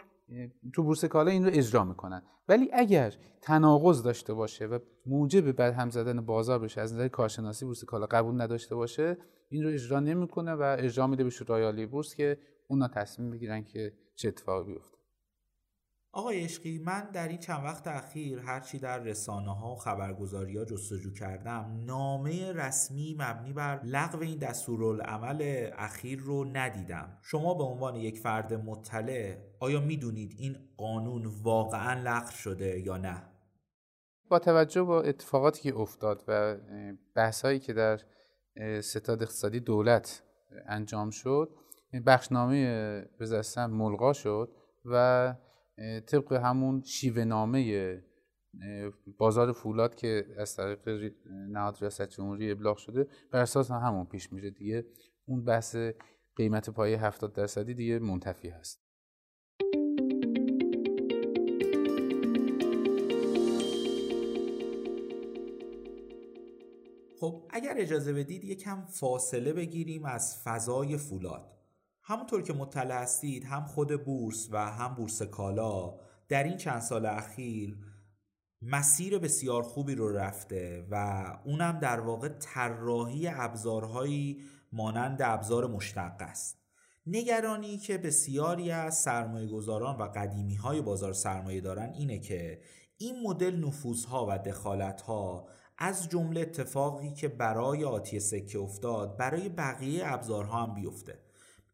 تو 0.74 0.82
بورس 0.82 1.04
کالا 1.04 1.30
این 1.30 1.44
رو 1.44 1.50
اجرا 1.54 1.84
می‌کنن. 1.84 2.22
ولی 2.48 2.70
اگر 2.72 3.14
تناقض 3.42 4.02
داشته 4.02 4.34
باشه 4.34 4.66
و 4.66 4.78
موجب 5.06 5.52
بر 5.52 5.70
هم 5.70 5.90
زدن 5.90 6.20
بازار 6.20 6.58
بشه 6.58 6.80
از 6.80 6.94
نظر 6.94 7.08
کارشناسی 7.08 7.64
بورس 7.64 7.84
کالا 7.84 8.06
قبول 8.06 8.40
نداشته 8.40 8.74
باشه 8.74 9.16
این 9.48 9.64
رو 9.64 9.70
اجرا 9.70 10.00
نمی‌کنه 10.00 10.52
و 10.52 10.76
اجرا 10.78 11.06
میده 11.06 11.24
به 11.24 11.30
شورای 11.30 11.62
عالی 11.62 11.86
بورس 11.86 12.14
که 12.14 12.38
اونا 12.68 12.88
تصمیم 12.88 13.30
بگیرن 13.30 13.64
که 13.64 13.92
چه 14.14 14.28
اتفاقی 14.28 14.72
بیفته. 14.72 14.95
آقای 16.16 16.44
عشقی 16.44 16.78
من 16.78 17.10
در 17.12 17.28
این 17.28 17.38
چند 17.38 17.64
وقت 17.64 17.86
اخیر 17.86 18.38
هرچی 18.38 18.78
در 18.78 18.98
رسانه 18.98 19.54
ها 19.54 19.72
و 19.72 19.76
خبرگزاری 19.76 20.58
ها 20.58 20.64
جستجو 20.64 21.12
کردم 21.12 21.82
نامه 21.86 22.52
رسمی 22.52 23.16
مبنی 23.18 23.52
بر 23.52 23.80
لغو 23.84 24.20
این 24.20 24.38
دستورالعمل 24.38 25.70
اخیر 25.76 26.18
رو 26.18 26.44
ندیدم. 26.44 27.18
شما 27.22 27.54
به 27.54 27.64
عنوان 27.64 27.96
یک 27.96 28.18
فرد 28.18 28.54
مطلع 28.54 29.36
آیا 29.60 29.80
می‌دونید 29.80 30.34
این 30.38 30.56
قانون 30.76 31.26
واقعا 31.42 32.02
لغو 32.02 32.30
شده 32.30 32.80
یا 32.80 32.96
نه؟ 32.96 33.22
با 34.28 34.38
توجه 34.38 34.82
با 34.82 35.02
اتفاقاتی 35.02 35.62
که 35.62 35.76
افتاد 35.76 36.24
و 36.28 36.56
بحثایی 37.14 37.58
که 37.58 37.72
در 37.72 38.00
ستاد 38.80 39.22
اقتصادی 39.22 39.60
دولت 39.60 40.22
انجام 40.66 41.10
شد 41.10 41.50
بخشنامه 42.06 43.02
بزرستم 43.20 43.70
ملغا 43.70 44.12
شد 44.12 44.52
و 44.84 45.34
طبق 46.06 46.32
همون 46.32 46.82
شیوه 46.82 47.24
نامه 47.24 48.02
بازار 49.18 49.52
فولاد 49.52 49.94
که 49.94 50.26
از 50.38 50.56
طریق 50.56 51.12
نهاد 51.26 51.78
ریاست 51.80 52.08
جمهوری 52.08 52.50
ابلاغ 52.50 52.76
شده 52.76 53.06
بر 53.30 53.40
اساس 53.40 53.70
همون 53.70 54.06
پیش 54.06 54.32
میره 54.32 54.50
دیگه 54.50 54.86
اون 55.26 55.44
بحث 55.44 55.76
قیمت 56.36 56.70
پایه 56.70 57.06
70 57.06 57.32
درصدی 57.32 57.74
دیگه 57.74 57.98
منتفی 57.98 58.48
هست. 58.48 58.86
خب 67.20 67.42
اگر 67.50 67.74
اجازه 67.76 68.12
بدید 68.12 68.44
یکم 68.44 68.84
فاصله 68.84 69.52
بگیریم 69.52 70.04
از 70.04 70.42
فضای 70.44 70.96
فولاد. 70.96 71.55
همونطور 72.08 72.42
که 72.42 72.52
مطلع 72.52 73.02
هستید 73.02 73.44
هم 73.44 73.64
خود 73.64 74.04
بورس 74.04 74.48
و 74.52 74.70
هم 74.70 74.94
بورس 74.94 75.22
کالا 75.22 75.94
در 76.28 76.44
این 76.44 76.56
چند 76.56 76.80
سال 76.80 77.06
اخیر 77.06 77.78
مسیر 78.62 79.18
بسیار 79.18 79.62
خوبی 79.62 79.94
رو 79.94 80.08
رفته 80.08 80.86
و 80.90 81.24
اونم 81.44 81.78
در 81.78 82.00
واقع 82.00 82.28
طراحی 82.28 83.28
ابزارهایی 83.28 84.42
مانند 84.72 85.22
ابزار 85.22 85.66
مشتق 85.66 86.16
است 86.18 86.58
نگرانی 87.06 87.78
که 87.78 87.98
بسیاری 87.98 88.70
از 88.70 88.98
سرمایه 88.98 89.48
گذاران 89.48 89.96
و 89.96 90.02
قدیمی 90.02 90.54
های 90.54 90.80
بازار 90.80 91.12
سرمایه 91.12 91.60
دارن 91.60 91.92
اینه 91.98 92.18
که 92.18 92.60
این 92.98 93.22
مدل 93.22 93.56
نفوذها 93.56 94.26
و 94.30 94.38
دخالتها 94.38 95.48
از 95.78 96.08
جمله 96.08 96.40
اتفاقی 96.40 97.12
که 97.12 97.28
برای 97.28 97.84
آتی 97.84 98.20
سکه 98.20 98.58
افتاد 98.58 99.16
برای 99.16 99.48
بقیه 99.48 100.12
ابزارها 100.12 100.62
هم 100.62 100.74
بیفته. 100.74 101.25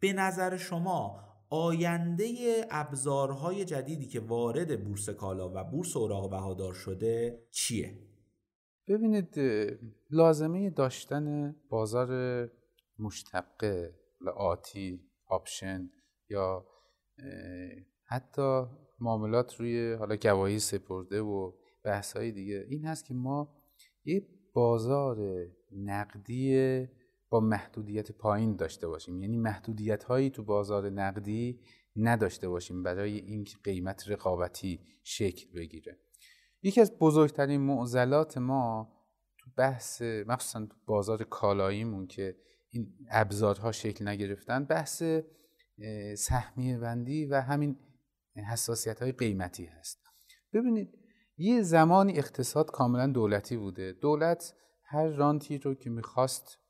به 0.03 0.13
نظر 0.13 0.57
شما 0.57 1.21
آینده 1.51 2.27
ابزارهای 2.71 3.65
جدیدی 3.65 4.07
که 4.07 4.21
وارد 4.21 4.85
بورس 4.85 5.09
کالا 5.09 5.53
و 5.55 5.65
بورس 5.65 5.97
اوراق 5.97 6.31
بهادار 6.31 6.73
شده 6.73 7.43
چیه؟ 7.51 7.99
ببینید 8.89 9.35
لازمه 10.11 10.71
داشتن 10.71 11.57
بازار 11.69 12.11
مشتقه 12.99 13.95
آتی 14.37 15.01
آپشن 15.27 15.91
یا 16.29 16.67
حتی 18.05 18.63
معاملات 19.01 19.55
روی 19.61 19.93
حالا 19.93 20.17
گواهی 20.17 20.59
سپرده 20.59 21.21
و 21.21 21.53
بحث 21.85 22.17
دیگه 22.17 22.67
این 22.69 22.85
هست 22.85 23.05
که 23.05 23.15
ما 23.15 23.55
یه 24.05 24.27
بازار 24.53 25.47
نقدی 25.73 26.89
با 27.33 27.41
محدودیت 27.41 28.13
پایین 28.13 28.57
داشته 28.57 28.89
باشیم. 28.89 29.23
یعنی 29.23 29.37
محدودیت 29.37 30.05
هایی 30.05 30.31
تو 30.31 30.45
بازار 30.45 30.91
نقدی 30.91 31.61
نداشته 31.97 32.49
باشیم 32.49 32.83
برای 32.83 33.19
اینکه 33.19 33.57
قیمت 33.65 34.11
رقابتی 34.11 34.81
شکل 35.03 35.53
بگیره. 35.55 35.99
یکی 36.63 36.81
از 36.81 36.99
بزرگترین 36.99 37.61
معضلات 37.61 38.39
ما 38.39 38.93
تو 39.39 39.51
بحث 39.57 40.03
مخصوصا 40.03 40.67
تو 40.67 40.77
بازار 40.87 41.25
کالاییمون 41.25 42.07
که 42.07 42.37
این 42.71 42.95
ابزارها 43.11 43.73
شکل 43.73 44.09
نگرفتن 44.09 44.65
بحث 44.65 45.03
سهمیه 46.17 46.79
بندی 46.79 47.27
و 47.27 47.41
همین 47.41 47.77
حساسیت 48.53 49.03
های 49.03 49.13
قیمتی 49.13 49.65
هست. 49.65 49.99
ببینید 50.53 50.99
یه 51.37 51.63
زمانی 51.63 52.19
اقتصاد 52.19 52.71
کاملا 52.71 53.07
دولتی 53.07 53.57
بوده. 53.57 53.93
دولت 53.93 54.55
هر 54.85 55.09
رانتی 55.09 55.59
رو 55.59 55.75
که 55.75 55.91
می‌خواست 55.91 56.62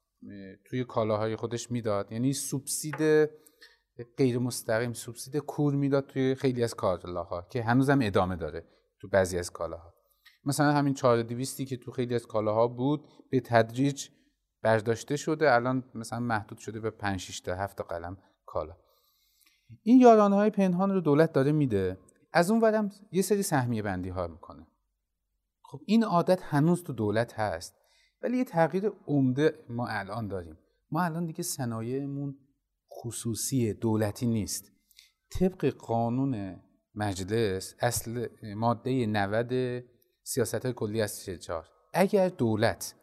توی 0.64 0.84
کالاهای 0.84 1.36
خودش 1.36 1.70
می‌داد. 1.70 2.12
یعنی 2.12 2.32
سوبسید 2.32 3.30
غیر 4.16 4.38
مستقیم 4.38 4.92
سوبسید 4.92 5.36
کور 5.36 5.74
می‌داد 5.74 6.06
توی 6.06 6.34
خیلی 6.34 6.64
از 6.64 6.74
کالاها 6.74 7.46
که 7.50 7.62
هنوزم 7.62 7.98
ادامه 8.02 8.36
داره 8.36 8.64
تو 9.00 9.08
بعضی 9.08 9.38
از 9.38 9.50
کالاها. 9.50 9.94
مثلا 10.44 10.72
همین 10.72 10.94
4200 10.94 11.62
که 11.62 11.76
تو 11.76 11.90
خیلی 11.90 12.14
از 12.14 12.26
کالاها 12.26 12.68
بود 12.68 13.04
به 13.30 13.40
تدریج 13.40 14.08
برداشته 14.62 15.16
شده 15.16 15.54
الان 15.54 15.84
مثلا 15.94 16.20
محدود 16.20 16.58
شده 16.58 16.80
به 16.80 16.90
5 16.90 17.20
6 17.20 17.40
تا 17.40 17.54
7 17.54 17.80
قلم 17.82 18.16
کالا. 18.46 18.76
این 19.82 20.00
یارانه 20.00 20.36
های 20.36 20.50
پنهان 20.50 20.90
رو 20.90 21.00
دولت 21.00 21.32
داره 21.32 21.52
میده. 21.52 21.98
از 22.32 22.50
اون 22.50 22.60
ورم 22.60 22.90
یه 23.12 23.22
سری 23.22 23.42
سهمیه 23.42 23.82
بندی 23.82 24.08
ها 24.08 24.26
می‌کنه. 24.26 24.66
خب 25.62 25.80
این 25.86 26.04
عادت 26.04 26.42
هنوز 26.42 26.84
تو 26.84 26.92
دولت 26.92 27.38
هست. 27.38 27.81
ولی 28.22 28.38
یه 28.38 28.44
تغییر 28.44 28.92
عمده 29.06 29.54
ما 29.68 29.86
الان 29.88 30.28
داریم. 30.28 30.58
ما 30.90 31.02
الان 31.02 31.26
دیگه 31.26 31.42
صنایعمون 31.42 32.38
خصوصی 32.92 33.72
دولتی 33.72 34.26
نیست. 34.26 34.72
طبق 35.30 35.66
قانون 35.66 36.62
مجلس 36.94 37.74
اصل 37.80 38.28
ماده 38.54 39.06
90 39.06 39.84
سیاست 40.22 40.64
های 40.64 40.72
کلی 40.72 41.00
از 41.00 41.20
44 41.24 41.68
اگر 41.92 42.28
دولت 42.28 42.94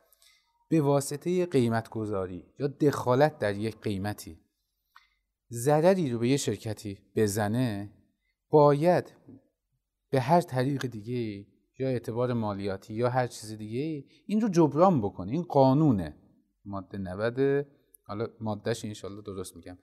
به 0.70 0.82
واسطه 0.82 1.46
قیمت 1.46 1.90
گذاری 1.90 2.46
یا 2.60 2.68
دخالت 2.68 3.40
در 3.40 3.56
یک 3.56 3.82
قیمتی 3.82 4.40
ضرری 5.52 6.10
رو 6.12 6.20
به 6.20 6.30
یه 6.30 6.38
شرکتی 6.38 7.00
بزنه 7.16 7.94
باید 8.50 9.14
به 10.10 10.22
هر 10.22 10.42
طریق 10.42 10.86
دیگه 10.86 11.48
یا 11.80 11.88
اعتبار 11.88 12.34
مالیاتی 12.34 12.94
یا 12.94 13.10
هر 13.10 13.28
چیز 13.28 13.52
دیگه 13.52 14.06
این 14.26 14.42
رو 14.42 14.50
جبران 14.50 15.02
بکنه. 15.02 15.32
این 15.32 15.44
قانونه. 15.44 16.16
ماده 16.66 16.98
90 16.98 17.66
حالا 18.04 18.28
مادهش 18.40 18.86
انشالله 18.86 19.22
درست 19.22 19.56
میگم. 19.56 19.78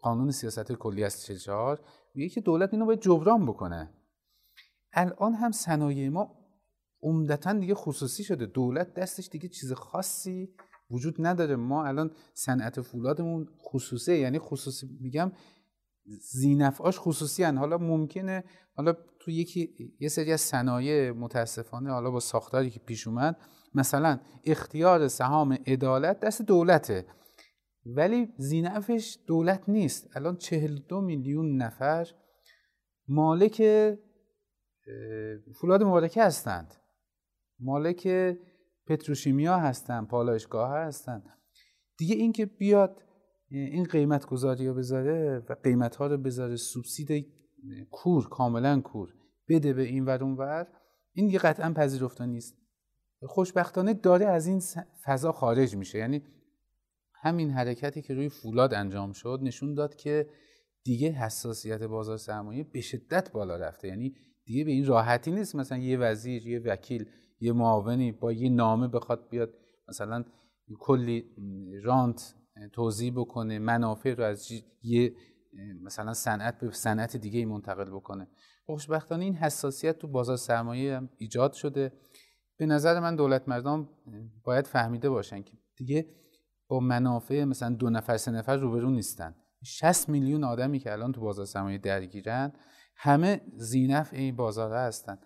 قانون 0.00 0.30
سیاست 0.30 0.72
کلی 0.72 1.04
از 1.04 1.22
44 1.22 1.80
میگه 2.14 2.28
که 2.28 2.40
دولت 2.40 2.72
اینو 2.72 2.86
باید 2.86 3.00
جبران 3.00 3.46
بکنه. 3.46 3.90
الان 4.92 5.32
هم 5.32 5.50
صنایع 5.50 6.08
ما 6.08 6.36
عمدتا 7.02 7.52
دیگه 7.52 7.74
خصوصی 7.74 8.24
شده. 8.24 8.46
دولت 8.46 8.94
دستش 8.94 9.28
دیگه 9.28 9.48
چیز 9.48 9.72
خاصی 9.72 10.54
وجود 10.90 11.14
نداره. 11.18 11.56
ما 11.56 11.84
الان 11.84 12.10
صنعت 12.34 12.80
فولادمون 12.80 13.48
خصوصی 13.58 14.16
یعنی 14.16 14.38
خصوصی 14.38 14.86
میگم 15.00 15.32
زینفعاش 16.20 16.98
خصوصی 16.98 17.42
هن. 17.42 17.58
حالا 17.58 17.78
ممکنه 17.78 18.44
حالا 18.74 18.94
تو 19.20 19.30
یکی 19.30 19.74
یه 20.00 20.08
سری 20.08 20.32
از 20.32 20.40
صنایع 20.40 21.10
متاسفانه 21.10 21.90
حالا 21.90 22.10
با 22.10 22.20
ساختاری 22.20 22.70
که 22.70 22.80
پیش 22.80 23.06
اومد 23.06 23.36
مثلا 23.74 24.20
اختیار 24.44 25.08
سهام 25.08 25.52
عدالت 25.66 26.20
دست 26.20 26.42
دولته. 26.42 27.06
ولی 27.86 28.28
زینفش 28.38 29.18
دولت 29.26 29.68
نیست. 29.68 30.16
الان 30.16 30.36
42 30.36 31.00
میلیون 31.00 31.56
نفر 31.56 32.08
مالک 33.08 33.62
فولاد 35.60 35.82
مبارکه 35.82 36.22
هستند. 36.22 36.74
مالک 37.60 38.08
پتروشیمیا 38.86 39.56
هستن 39.56 40.04
پالایشگاه 40.04 40.70
هستن 40.76 41.22
دیگه 41.98 42.14
اینکه 42.14 42.46
بیاد 42.46 43.02
این 43.48 43.84
قیمت 43.84 44.26
گذاری 44.26 44.68
رو 44.68 44.74
بذاره 44.74 45.42
و 45.48 45.54
قیمت 45.62 45.96
ها 45.96 46.06
رو 46.06 46.18
بذاره 46.18 46.56
سوبسید 46.56 47.26
کور 47.90 48.28
کاملا 48.28 48.80
کور. 48.80 49.14
بده 49.48 49.72
به 49.72 49.82
این 49.82 50.04
ور 50.04 50.24
اون 50.24 50.36
ور. 50.36 50.66
این 51.12 51.26
دیگه 51.26 51.38
قطعا 51.38 51.72
پذیرفته 51.72 52.26
نیست. 52.26 52.56
خوشبختانه 53.22 53.94
داره 53.94 54.26
از 54.26 54.46
این 54.46 54.62
فضا 55.04 55.32
خارج 55.32 55.76
میشه. 55.76 55.98
یعنی 55.98 56.22
همین 57.22 57.50
حرکتی 57.50 58.02
که 58.02 58.14
روی 58.14 58.28
فولاد 58.28 58.74
انجام 58.74 59.12
شد 59.12 59.38
نشون 59.42 59.74
داد 59.74 59.94
که 59.94 60.26
دیگه 60.84 61.10
حساسیت 61.10 61.82
بازار 61.82 62.16
سرمایه 62.16 62.64
به 62.64 62.80
شدت 62.80 63.32
بالا 63.32 63.56
رفته. 63.56 63.88
یعنی 63.88 64.14
دیگه 64.44 64.64
به 64.64 64.70
این 64.70 64.86
راحتی 64.86 65.30
نیست. 65.30 65.54
مثلا 65.54 65.78
یه 65.78 65.98
وزیر 65.98 66.46
یه 66.46 66.58
وکیل 66.58 67.06
یه 67.40 67.52
معاونی 67.52 68.12
با 68.12 68.32
یه 68.32 68.48
نامه 68.48 68.88
بخواد 68.88 69.28
بیاد 69.28 69.54
مثلا 69.88 70.24
کلی 70.78 71.24
رانت 71.82 72.34
توضیح 72.72 73.12
بکنه 73.16 73.58
منافع 73.58 74.14
رو 74.14 74.24
از 74.24 74.48
یه 74.82 75.14
مثلا 75.82 76.14
صنعت 76.14 76.60
به 76.60 76.70
صنعت 76.70 77.16
دیگه 77.16 77.38
ای 77.38 77.44
منتقل 77.44 77.90
بکنه. 77.90 78.28
خوشبختانه 78.66 79.24
این 79.24 79.34
حساسیت 79.34 79.98
تو 79.98 80.08
بازار 80.08 80.36
سرمایه 80.36 80.96
هم 80.96 81.08
ایجاد 81.16 81.52
شده. 81.52 81.92
به 82.56 82.66
نظر 82.66 83.00
من 83.00 83.16
دولت 83.16 83.48
مردم 83.48 83.88
باید 84.44 84.66
فهمیده 84.66 85.10
باشن 85.10 85.42
که 85.42 85.52
دیگه 85.76 86.06
با 86.68 86.80
منافع 86.80 87.44
مثلا 87.44 87.74
دو 87.74 87.90
نفر 87.90 88.16
سه 88.16 88.30
نفر 88.30 88.56
روبرو 88.56 88.90
نیستن. 88.90 89.34
60 89.64 90.08
میلیون 90.08 90.44
آدمی 90.44 90.78
که 90.78 90.92
الان 90.92 91.12
تو 91.12 91.20
بازار 91.20 91.46
سرمایه 91.46 91.78
درگیرن 91.78 92.52
همه 92.96 93.40
زینف 93.56 94.08
این 94.12 94.36
بازار 94.36 94.72
هستن. 94.72 95.18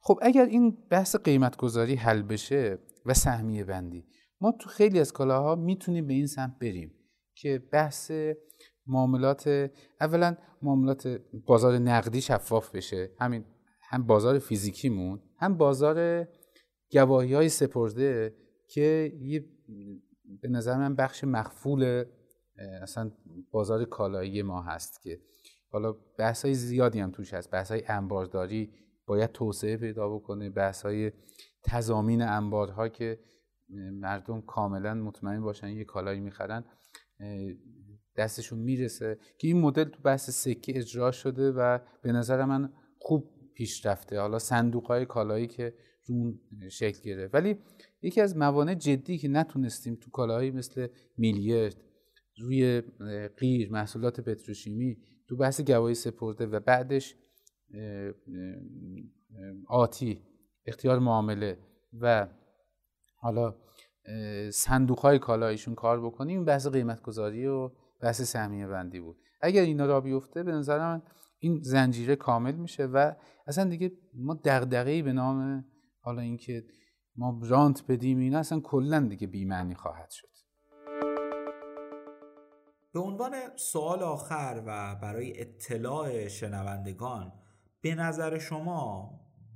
خب 0.00 0.18
اگر 0.22 0.44
این 0.44 0.78
بحث 0.90 1.16
قیمت 1.16 1.56
گذاری 1.56 1.94
حل 1.94 2.22
بشه 2.22 2.78
و 3.06 3.14
سهمیه 3.14 3.64
بندی 3.64 4.06
ما 4.40 4.52
تو 4.52 4.68
خیلی 4.68 5.00
از 5.00 5.12
کالاها 5.12 5.54
می‌تونیم 5.54 6.06
به 6.06 6.14
این 6.14 6.26
سمت 6.26 6.58
بریم 6.58 6.94
که 7.34 7.58
بحث 7.72 8.12
معاملات 8.88 9.70
اولا 10.00 10.36
معاملات 10.62 11.20
بازار 11.46 11.78
نقدی 11.78 12.20
شفاف 12.20 12.74
بشه. 12.74 13.10
همین 13.20 13.44
هم 13.90 14.06
بازار 14.06 14.38
فیزیکیمون 14.38 15.20
هم 15.38 15.56
بازار 15.56 16.26
گواهی 16.92 17.34
های 17.34 17.48
سپرده 17.48 18.34
که 18.68 19.12
یه 19.20 19.44
به 20.42 20.48
نظر 20.48 20.76
من 20.78 20.94
بخش 20.94 21.24
مخفول 21.24 22.04
اصلا 22.82 23.10
بازار 23.50 23.84
کالایی 23.84 24.42
ما 24.42 24.62
هست 24.62 25.02
که 25.02 25.20
حالا 25.70 25.92
بحث 26.18 26.44
های 26.44 26.54
زیادی 26.54 27.00
هم 27.00 27.10
توش 27.10 27.34
هست. 27.34 27.50
بحث 27.50 27.70
های 27.70 27.82
انبارداری 27.88 28.70
باید 29.06 29.32
توسعه 29.32 29.76
پیدا 29.76 30.08
بکنه. 30.08 30.50
بحث 30.50 30.82
های 30.82 31.12
تضامین 31.62 32.22
انبارها 32.22 32.88
که 32.88 33.18
مردم 33.92 34.40
کاملا 34.40 34.94
مطمئن 34.94 35.40
باشن 35.40 35.68
یه 35.68 35.84
کالایی 35.84 36.20
می‌خرن 36.20 36.64
دستشون 38.18 38.58
می‌رسه 38.58 39.18
که 39.38 39.48
این 39.48 39.60
مدل 39.60 39.84
تو 39.84 40.02
بحث 40.02 40.30
سکه 40.30 40.78
اجرا 40.78 41.10
شده 41.10 41.52
و 41.52 41.78
به 42.02 42.12
نظر 42.12 42.44
من 42.44 42.72
خوب 42.98 43.30
پیش 43.54 43.86
رفته. 43.86 44.20
حالا 44.20 44.38
صندوق 44.38 44.86
های 44.86 45.06
کالایی 45.06 45.46
که 45.46 45.74
رو 46.06 46.34
شکل 46.70 47.00
گرفت. 47.02 47.34
ولی 47.34 47.58
یکی 48.02 48.20
از 48.20 48.36
موانع 48.36 48.74
جدی 48.74 49.18
که 49.18 49.28
نتونستیم 49.28 49.94
تو 49.94 50.10
کالاهایی 50.10 50.50
مثل 50.50 50.86
میلیرد 51.16 51.76
روی 52.40 52.82
غیر 53.38 53.72
محصولات 53.72 54.20
پتروشیمی 54.20 54.96
تو 55.28 55.36
بحث 55.36 55.60
گواهی 55.60 55.94
سپرده 55.94 56.46
و 56.46 56.60
بعدش 56.60 57.14
آتی 59.68 60.22
اختیار 60.66 60.98
معامله 60.98 61.58
و 62.00 62.28
حالا 63.16 63.56
صندوق 64.52 64.98
های 64.98 65.18
کالایشون 65.18 65.74
کار 65.74 66.06
بکنیم 66.06 66.44
بحث 66.44 66.66
قیمت 66.66 67.02
گذاری 67.02 67.46
و 67.46 67.70
بحث 68.00 68.22
سهمیه 68.22 68.66
بندی 68.66 69.00
بود. 69.00 69.16
اگر 69.40 69.62
اینا 69.62 69.86
را 69.86 70.00
بیفته 70.00 70.42
به 70.42 70.52
نظر 70.52 70.78
من 70.78 71.02
این 71.38 71.60
زنجیره 71.62 72.16
کامل 72.16 72.54
میشه 72.54 72.86
و 72.86 73.12
اصلا 73.46 73.64
دیگه 73.64 73.92
ما 74.14 74.40
دغدغه‌ای 74.44 75.02
به 75.02 75.12
نام 75.12 75.64
حالا 76.00 76.22
اینکه 76.22 76.64
ما 77.16 77.40
رانت 77.42 77.84
بدیم 77.88 78.18
اینا 78.18 78.38
اصلا 78.38 78.60
کلا 78.60 79.00
دیگه 79.00 79.26
بی‌معنی 79.26 79.74
خواهد 79.74 80.10
شد. 80.10 80.28
به 82.92 83.00
عنوان 83.00 83.32
سوال 83.56 84.02
آخر 84.02 84.62
و 84.66 84.96
برای 85.02 85.40
اطلاع 85.40 86.28
شنوندگان 86.28 87.32
به 87.80 87.94
نظر 87.94 88.38
شما 88.38 89.10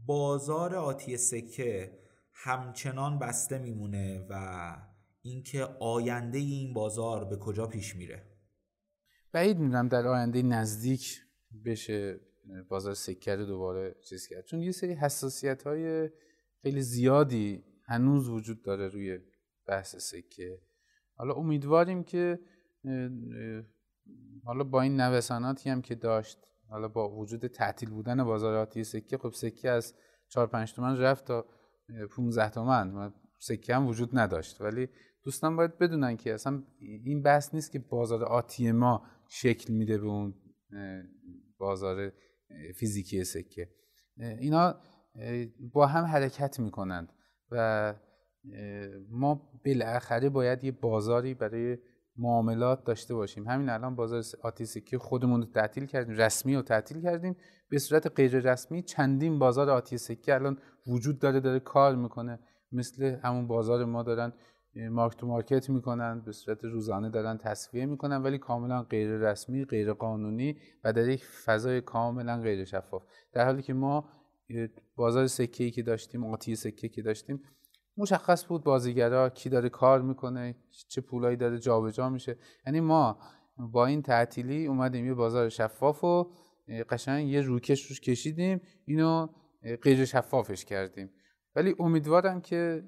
بازار 0.07 0.75
آتی 0.75 1.17
سکه 1.17 1.99
همچنان 2.33 3.19
بسته 3.19 3.59
میمونه 3.59 4.27
و 4.31 4.77
اینکه 5.23 5.65
آینده 5.81 6.39
این 6.39 6.75
بازار 6.75 7.25
به 7.25 7.37
کجا 7.37 7.67
پیش 7.67 7.97
میره؟ 7.97 8.32
بعید 9.33 9.59
می‌دونم 9.59 9.89
در 9.89 10.07
آینده 10.07 10.43
نزدیک 10.43 11.21
بشه 11.65 12.21
بازار 12.69 12.95
سکه 12.95 13.37
رو 13.37 13.45
دوباره 13.45 13.97
چیز 14.09 14.27
کرد. 14.27 14.45
چون 14.45 14.61
یه 14.61 14.73
سری 14.73 14.93
حساسیت 14.93 15.63
های 15.63 16.11
خیلی 16.63 16.83
زیادی 16.83 17.65
هنوز 17.87 18.29
وجود 18.29 18.63
داره 18.63 18.89
روی 18.89 19.19
بحث 19.67 19.97
سکه. 19.97 20.61
حالا 21.15 21.35
امیدواریم 21.35 22.05
که 22.05 22.39
حالا 24.45 24.65
با 24.65 24.83
این 24.83 25.01
نوساناتی 25.01 25.71
هم 25.71 25.83
که 25.83 25.95
داشت 25.95 26.39
حالا 26.69 26.89
با 26.89 27.17
وجود 27.17 27.47
تعطیل 27.47 27.91
بودن 27.91 28.25
بازار 28.25 28.55
آتی 28.55 28.85
سکه 28.85 29.19
خب 29.19 29.31
سکه 29.31 29.71
از 29.71 29.95
4 30.29 30.47
5 30.47 30.73
تومن 30.73 30.97
رفت 30.99 31.25
تا 31.25 31.47
15 32.17 32.51
تومن. 32.51 33.15
سکه 33.39 33.75
هم 33.75 33.87
وجود 33.87 34.19
نداشت. 34.19 34.61
ولی 34.61 34.89
دوستان 35.25 35.57
باید 35.57 35.79
بدونن 35.79 36.17
که 36.17 36.35
اصلا 36.35 36.63
این 36.81 37.23
بحث 37.23 37.55
نیست 37.55 37.73
که 37.73 37.79
بازار 37.79 38.25
آتی 38.25 38.73
ما 38.73 39.07
شکل 39.29 39.75
میده 39.75 39.99
به 39.99 40.07
اون 40.07 40.35
بازار 41.59 42.13
فیزیکی 42.77 43.25
سکه. 43.25 43.69
اینا 44.17 44.75
با 45.73 45.87
هم 45.87 46.05
حرکت 46.05 46.61
می‌کنند 46.61 47.13
و 47.51 47.95
ما 49.11 49.51
بالاخره 49.65 50.29
باید 50.29 50.65
یه 50.65 50.73
بازاری 50.73 51.35
برای 51.35 51.79
معاملات 52.17 52.85
داشته 52.85 53.15
باشیم. 53.15 53.49
همین 53.49 53.69
الان 53.69 53.97
بازار 53.97 54.23
آتی 54.43 54.67
سکه 54.67 54.99
خودمون 54.99 55.41
رو 55.41 55.47
تعطیل 55.47 55.87
کردیم 55.87 56.17
رسمی 56.17 56.57
رو 56.57 56.63
تعطیل 56.63 57.03
کردیم. 57.03 57.37
به 57.69 57.79
صورت 57.79 58.07
غیر 58.17 58.39
رسمی 58.39 58.83
چندین 58.83 59.39
بازار 59.39 59.71
آتی 59.71 59.99
سکه 59.99 60.35
الان 60.35 60.59
وجود 60.87 61.19
داره 61.19 61.41
داره 61.41 61.61
کار 61.61 61.97
می‌کنه. 61.97 62.39
مثل 62.73 63.03
همون 63.05 63.47
بازار 63.47 63.85
ما 63.85 64.03
دارن 64.03 64.33
مارک 64.77 65.17
تو 65.17 65.27
مارکت 65.27 65.71
می‌کنن 65.71 66.21
به 66.21 66.33
صورت 66.33 66.65
روزانه 66.65 67.11
دارن 67.11 67.39
تصویه 67.39 67.87
می‌کنن 67.87 68.23
ولی 68.23 68.39
کاملا 68.39 68.83
غیر 68.83 69.09
رسمی 69.09 69.65
غیر 69.65 69.93
قانونی 69.93 70.57
و 70.85 70.93
در 70.93 71.09
یک 71.09 71.25
فضای 71.25 71.81
کاملا 71.81 72.41
غیر 72.41 72.65
شفاف. 72.65 73.03
در 73.33 73.45
حالی 73.45 73.63
که 73.63 73.73
ما 73.73 74.09
بازار 74.97 75.27
سکه 75.27 75.71
که 75.71 75.83
داشتیم 75.83 76.25
آتی 76.25 76.57
سکه 76.57 76.89
که 76.89 77.03
داشتیم 77.03 77.43
مشخص 77.97 78.47
بود 78.47 78.65
بازیگرا 78.65 79.29
کی 79.31 79.49
داره 79.49 79.69
کار 79.69 80.03
می‌کنه 80.03 80.57
چه 80.89 81.01
پولایی 81.01 81.37
داره 81.37 81.59
جابجا 81.59 82.09
میشه. 82.09 82.37
یعنی 82.67 82.81
ما 82.81 83.19
با 83.59 83.87
این 83.87 84.03
تعطیلی 84.03 84.67
اومدیم 84.67 85.07
یه 85.07 85.15
بازار 85.15 85.49
شفاف 85.49 86.05
و 86.05 86.31
قشنگ 86.91 87.29
یه 87.29 87.41
روکش 87.41 87.83
روش 87.83 88.01
کشیدیم 88.01 88.61
اینو 88.85 89.29
غیر 89.83 90.05
شفافش 90.05 90.65
کردیم. 90.65 91.11
ولی 91.57 91.75
امیدوارم 91.79 92.41
که 92.41 92.85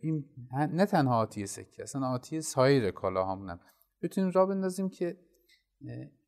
این 0.00 0.24
نه 0.48 0.86
تنها 0.86 1.18
آتی 1.18 1.46
سکه 1.46 1.82
اصلا 1.82 2.06
آتی 2.06 2.40
سایر 2.40 2.90
کالاهامونم 2.90 3.60
بتونیم 4.02 4.30
را 4.30 4.46
بندازیم 4.46 4.88
که 4.88 5.16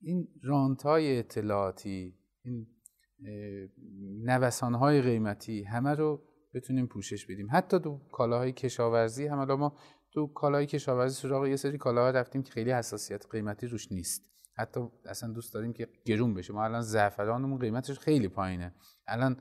این 0.01 0.29
رانتای 0.43 1.19
اطلاعاتی 1.19 2.19
این 2.45 2.67
نوسانهای 4.25 5.03
قیمتی 5.03 5.65
همه 5.65 5.95
رو 5.95 6.23
بتونیم 6.55 6.87
پوشش 6.87 7.27
بدیم. 7.27 7.49
حتی 7.53 7.79
تو 7.79 8.01
کالاهای 8.13 8.53
کشاورزی 8.53 9.27
هم 9.27 9.55
ما 9.55 9.77
تو 10.13 10.27
کالاهای 10.27 10.67
کشاورزی 10.67 11.15
سراغ 11.23 11.47
یه 11.47 11.57
سری 11.57 11.79
کالاها 11.79 12.11
رفتیم 12.11 12.43
که 12.43 12.53
خیلی 12.53 12.71
حساسیت 12.71 13.27
قیمتی 13.31 13.67
روش 13.67 13.93
نیست. 13.93 14.31
حتی 14.57 14.81
اصلا 15.07 15.33
دوست 15.33 15.55
داریم 15.55 15.73
که 15.73 15.89
گرون 16.05 16.35
بشه. 16.35 16.53
ما 16.53 16.65
الان 16.65 16.81
زعفرانمون 16.81 17.59
قیمتش 17.59 17.99
خیلی 17.99 18.29
پایینه. 18.29 18.75
الان 19.07 19.37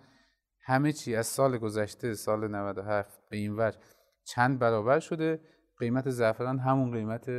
همه 0.68 0.94
چی 0.94 1.16
از 1.16 1.28
سال 1.28 1.58
گذشته 1.58 2.14
سال 2.14 2.48
97 2.48 3.30
به 3.30 3.38
این 3.38 3.56
ور 3.56 3.76
چند 4.24 4.60
برابر 4.60 5.00
شده. 5.00 5.40
قیمت 5.78 6.10
زعفران 6.10 6.60
همون 6.60 6.92
قیمت 6.92 7.30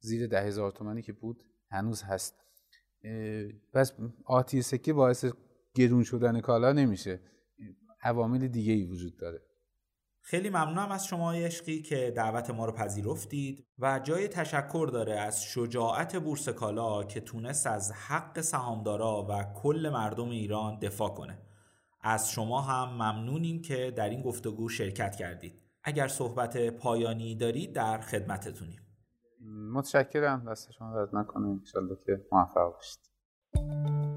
زیر 0.00 0.26
ده 0.26 0.40
هزار 0.40 0.70
تومنی 0.70 1.02
که 1.02 1.12
بود 1.12 1.44
هنوز 1.70 2.02
هست. 2.02 2.34
پس 3.72 3.92
آتی 4.24 4.62
سکه 4.62 4.92
باعث 4.92 5.24
گرون 5.74 6.02
شدن 6.02 6.40
کالا 6.40 6.72
نمیشه. 6.72 7.20
عوامل 8.02 8.48
دیگه 8.48 8.72
ای 8.72 8.84
وجود 8.84 9.16
داره. 9.16 9.42
خیلی 10.20 10.48
ممنونم 10.48 10.90
از 10.90 11.06
شما 11.06 11.32
عشقی 11.32 11.82
که 11.82 12.12
دعوت 12.16 12.50
ما 12.50 12.66
رو 12.66 12.72
پذیرفتید 12.72 13.66
و 13.78 14.00
جای 14.04 14.28
تشکر 14.28 14.88
داره 14.92 15.20
از 15.20 15.42
شجاعت 15.42 16.16
بورس 16.16 16.48
کالا 16.48 17.04
که 17.04 17.20
تونست 17.20 17.66
از 17.66 17.92
حق 17.92 18.40
سهامدارا 18.40 19.26
و 19.30 19.44
کل 19.62 19.90
مردم 19.92 20.28
ایران 20.28 20.78
دفاع 20.78 21.08
کنه. 21.08 21.43
از 22.06 22.30
شما 22.30 22.60
هم 22.60 22.94
ممنونیم 22.94 23.62
که 23.62 23.90
در 23.96 24.08
این 24.08 24.22
گفتگو 24.22 24.68
شرکت 24.68 25.16
کردید. 25.16 25.62
اگر 25.82 26.08
صحبت 26.08 26.56
پایانی 26.70 27.34
دارید 27.34 27.72
در 27.72 28.00
خدمتتونیم. 28.00 28.80
متشکرم. 29.72 30.44
دست 30.50 30.72
شما 30.72 30.94
درد 30.94 31.16
نکنه. 31.16 31.46
انشالله 31.46 31.96
که 32.06 32.26
موفق 32.32 32.72
باشید. 32.72 34.13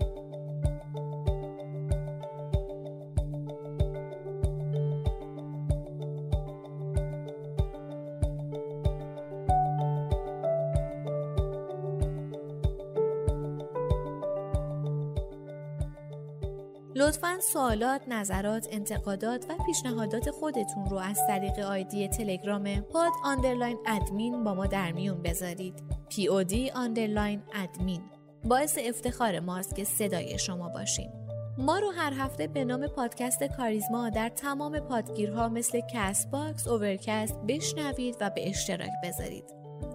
سوالات، 17.40 18.02
نظرات، 18.08 18.68
انتقادات 18.72 19.46
و 19.50 19.64
پیشنهادات 19.66 20.32
خودتون 20.32 20.86
رو 20.86 20.98
از 20.98 21.20
طریق 21.28 21.60
آیدی 21.60 22.08
تلگرام 22.08 22.82
پاد 22.82 23.12
آندرلاین 23.24 23.78
ادمین 23.86 24.44
با 24.44 24.54
ما 24.54 24.66
در 24.66 24.92
میون 24.92 25.22
بذارید. 25.22 25.84
POD 26.10 26.76
underline 26.76 27.42
admin 27.54 28.02
باعث 28.44 28.78
افتخار 28.82 29.40
ماست 29.40 29.76
که 29.76 29.84
صدای 29.84 30.40
شما 30.40 30.70
باشیم. 30.70 31.12
ما 31.58 31.80
رو 31.80 31.92
هر 31.92 32.14
هفته 32.14 32.48
به 32.48 32.66
نام 32.66 32.88
پادکست 32.88 33.44
کاریزما 33.44 34.10
در 34.10 34.30
تمام 34.30 34.80
پادگیرها 34.80 35.50
مثل 35.50 35.82
Castbox، 35.94 36.68
Overcast 36.68 37.36
بشنوید 37.48 38.16
و 38.22 38.30
به 38.30 38.50
اشتراک 38.50 38.92
بذارید. 39.04 39.44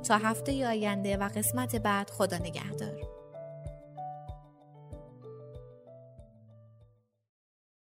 تا 0.08 0.16
هفته 0.16 0.66
آینده 0.66 1.16
و 1.16 1.28
قسمت 1.28 1.76
بعد 1.76 2.10
خدا 2.10 2.36
نگهدار. 2.36 3.21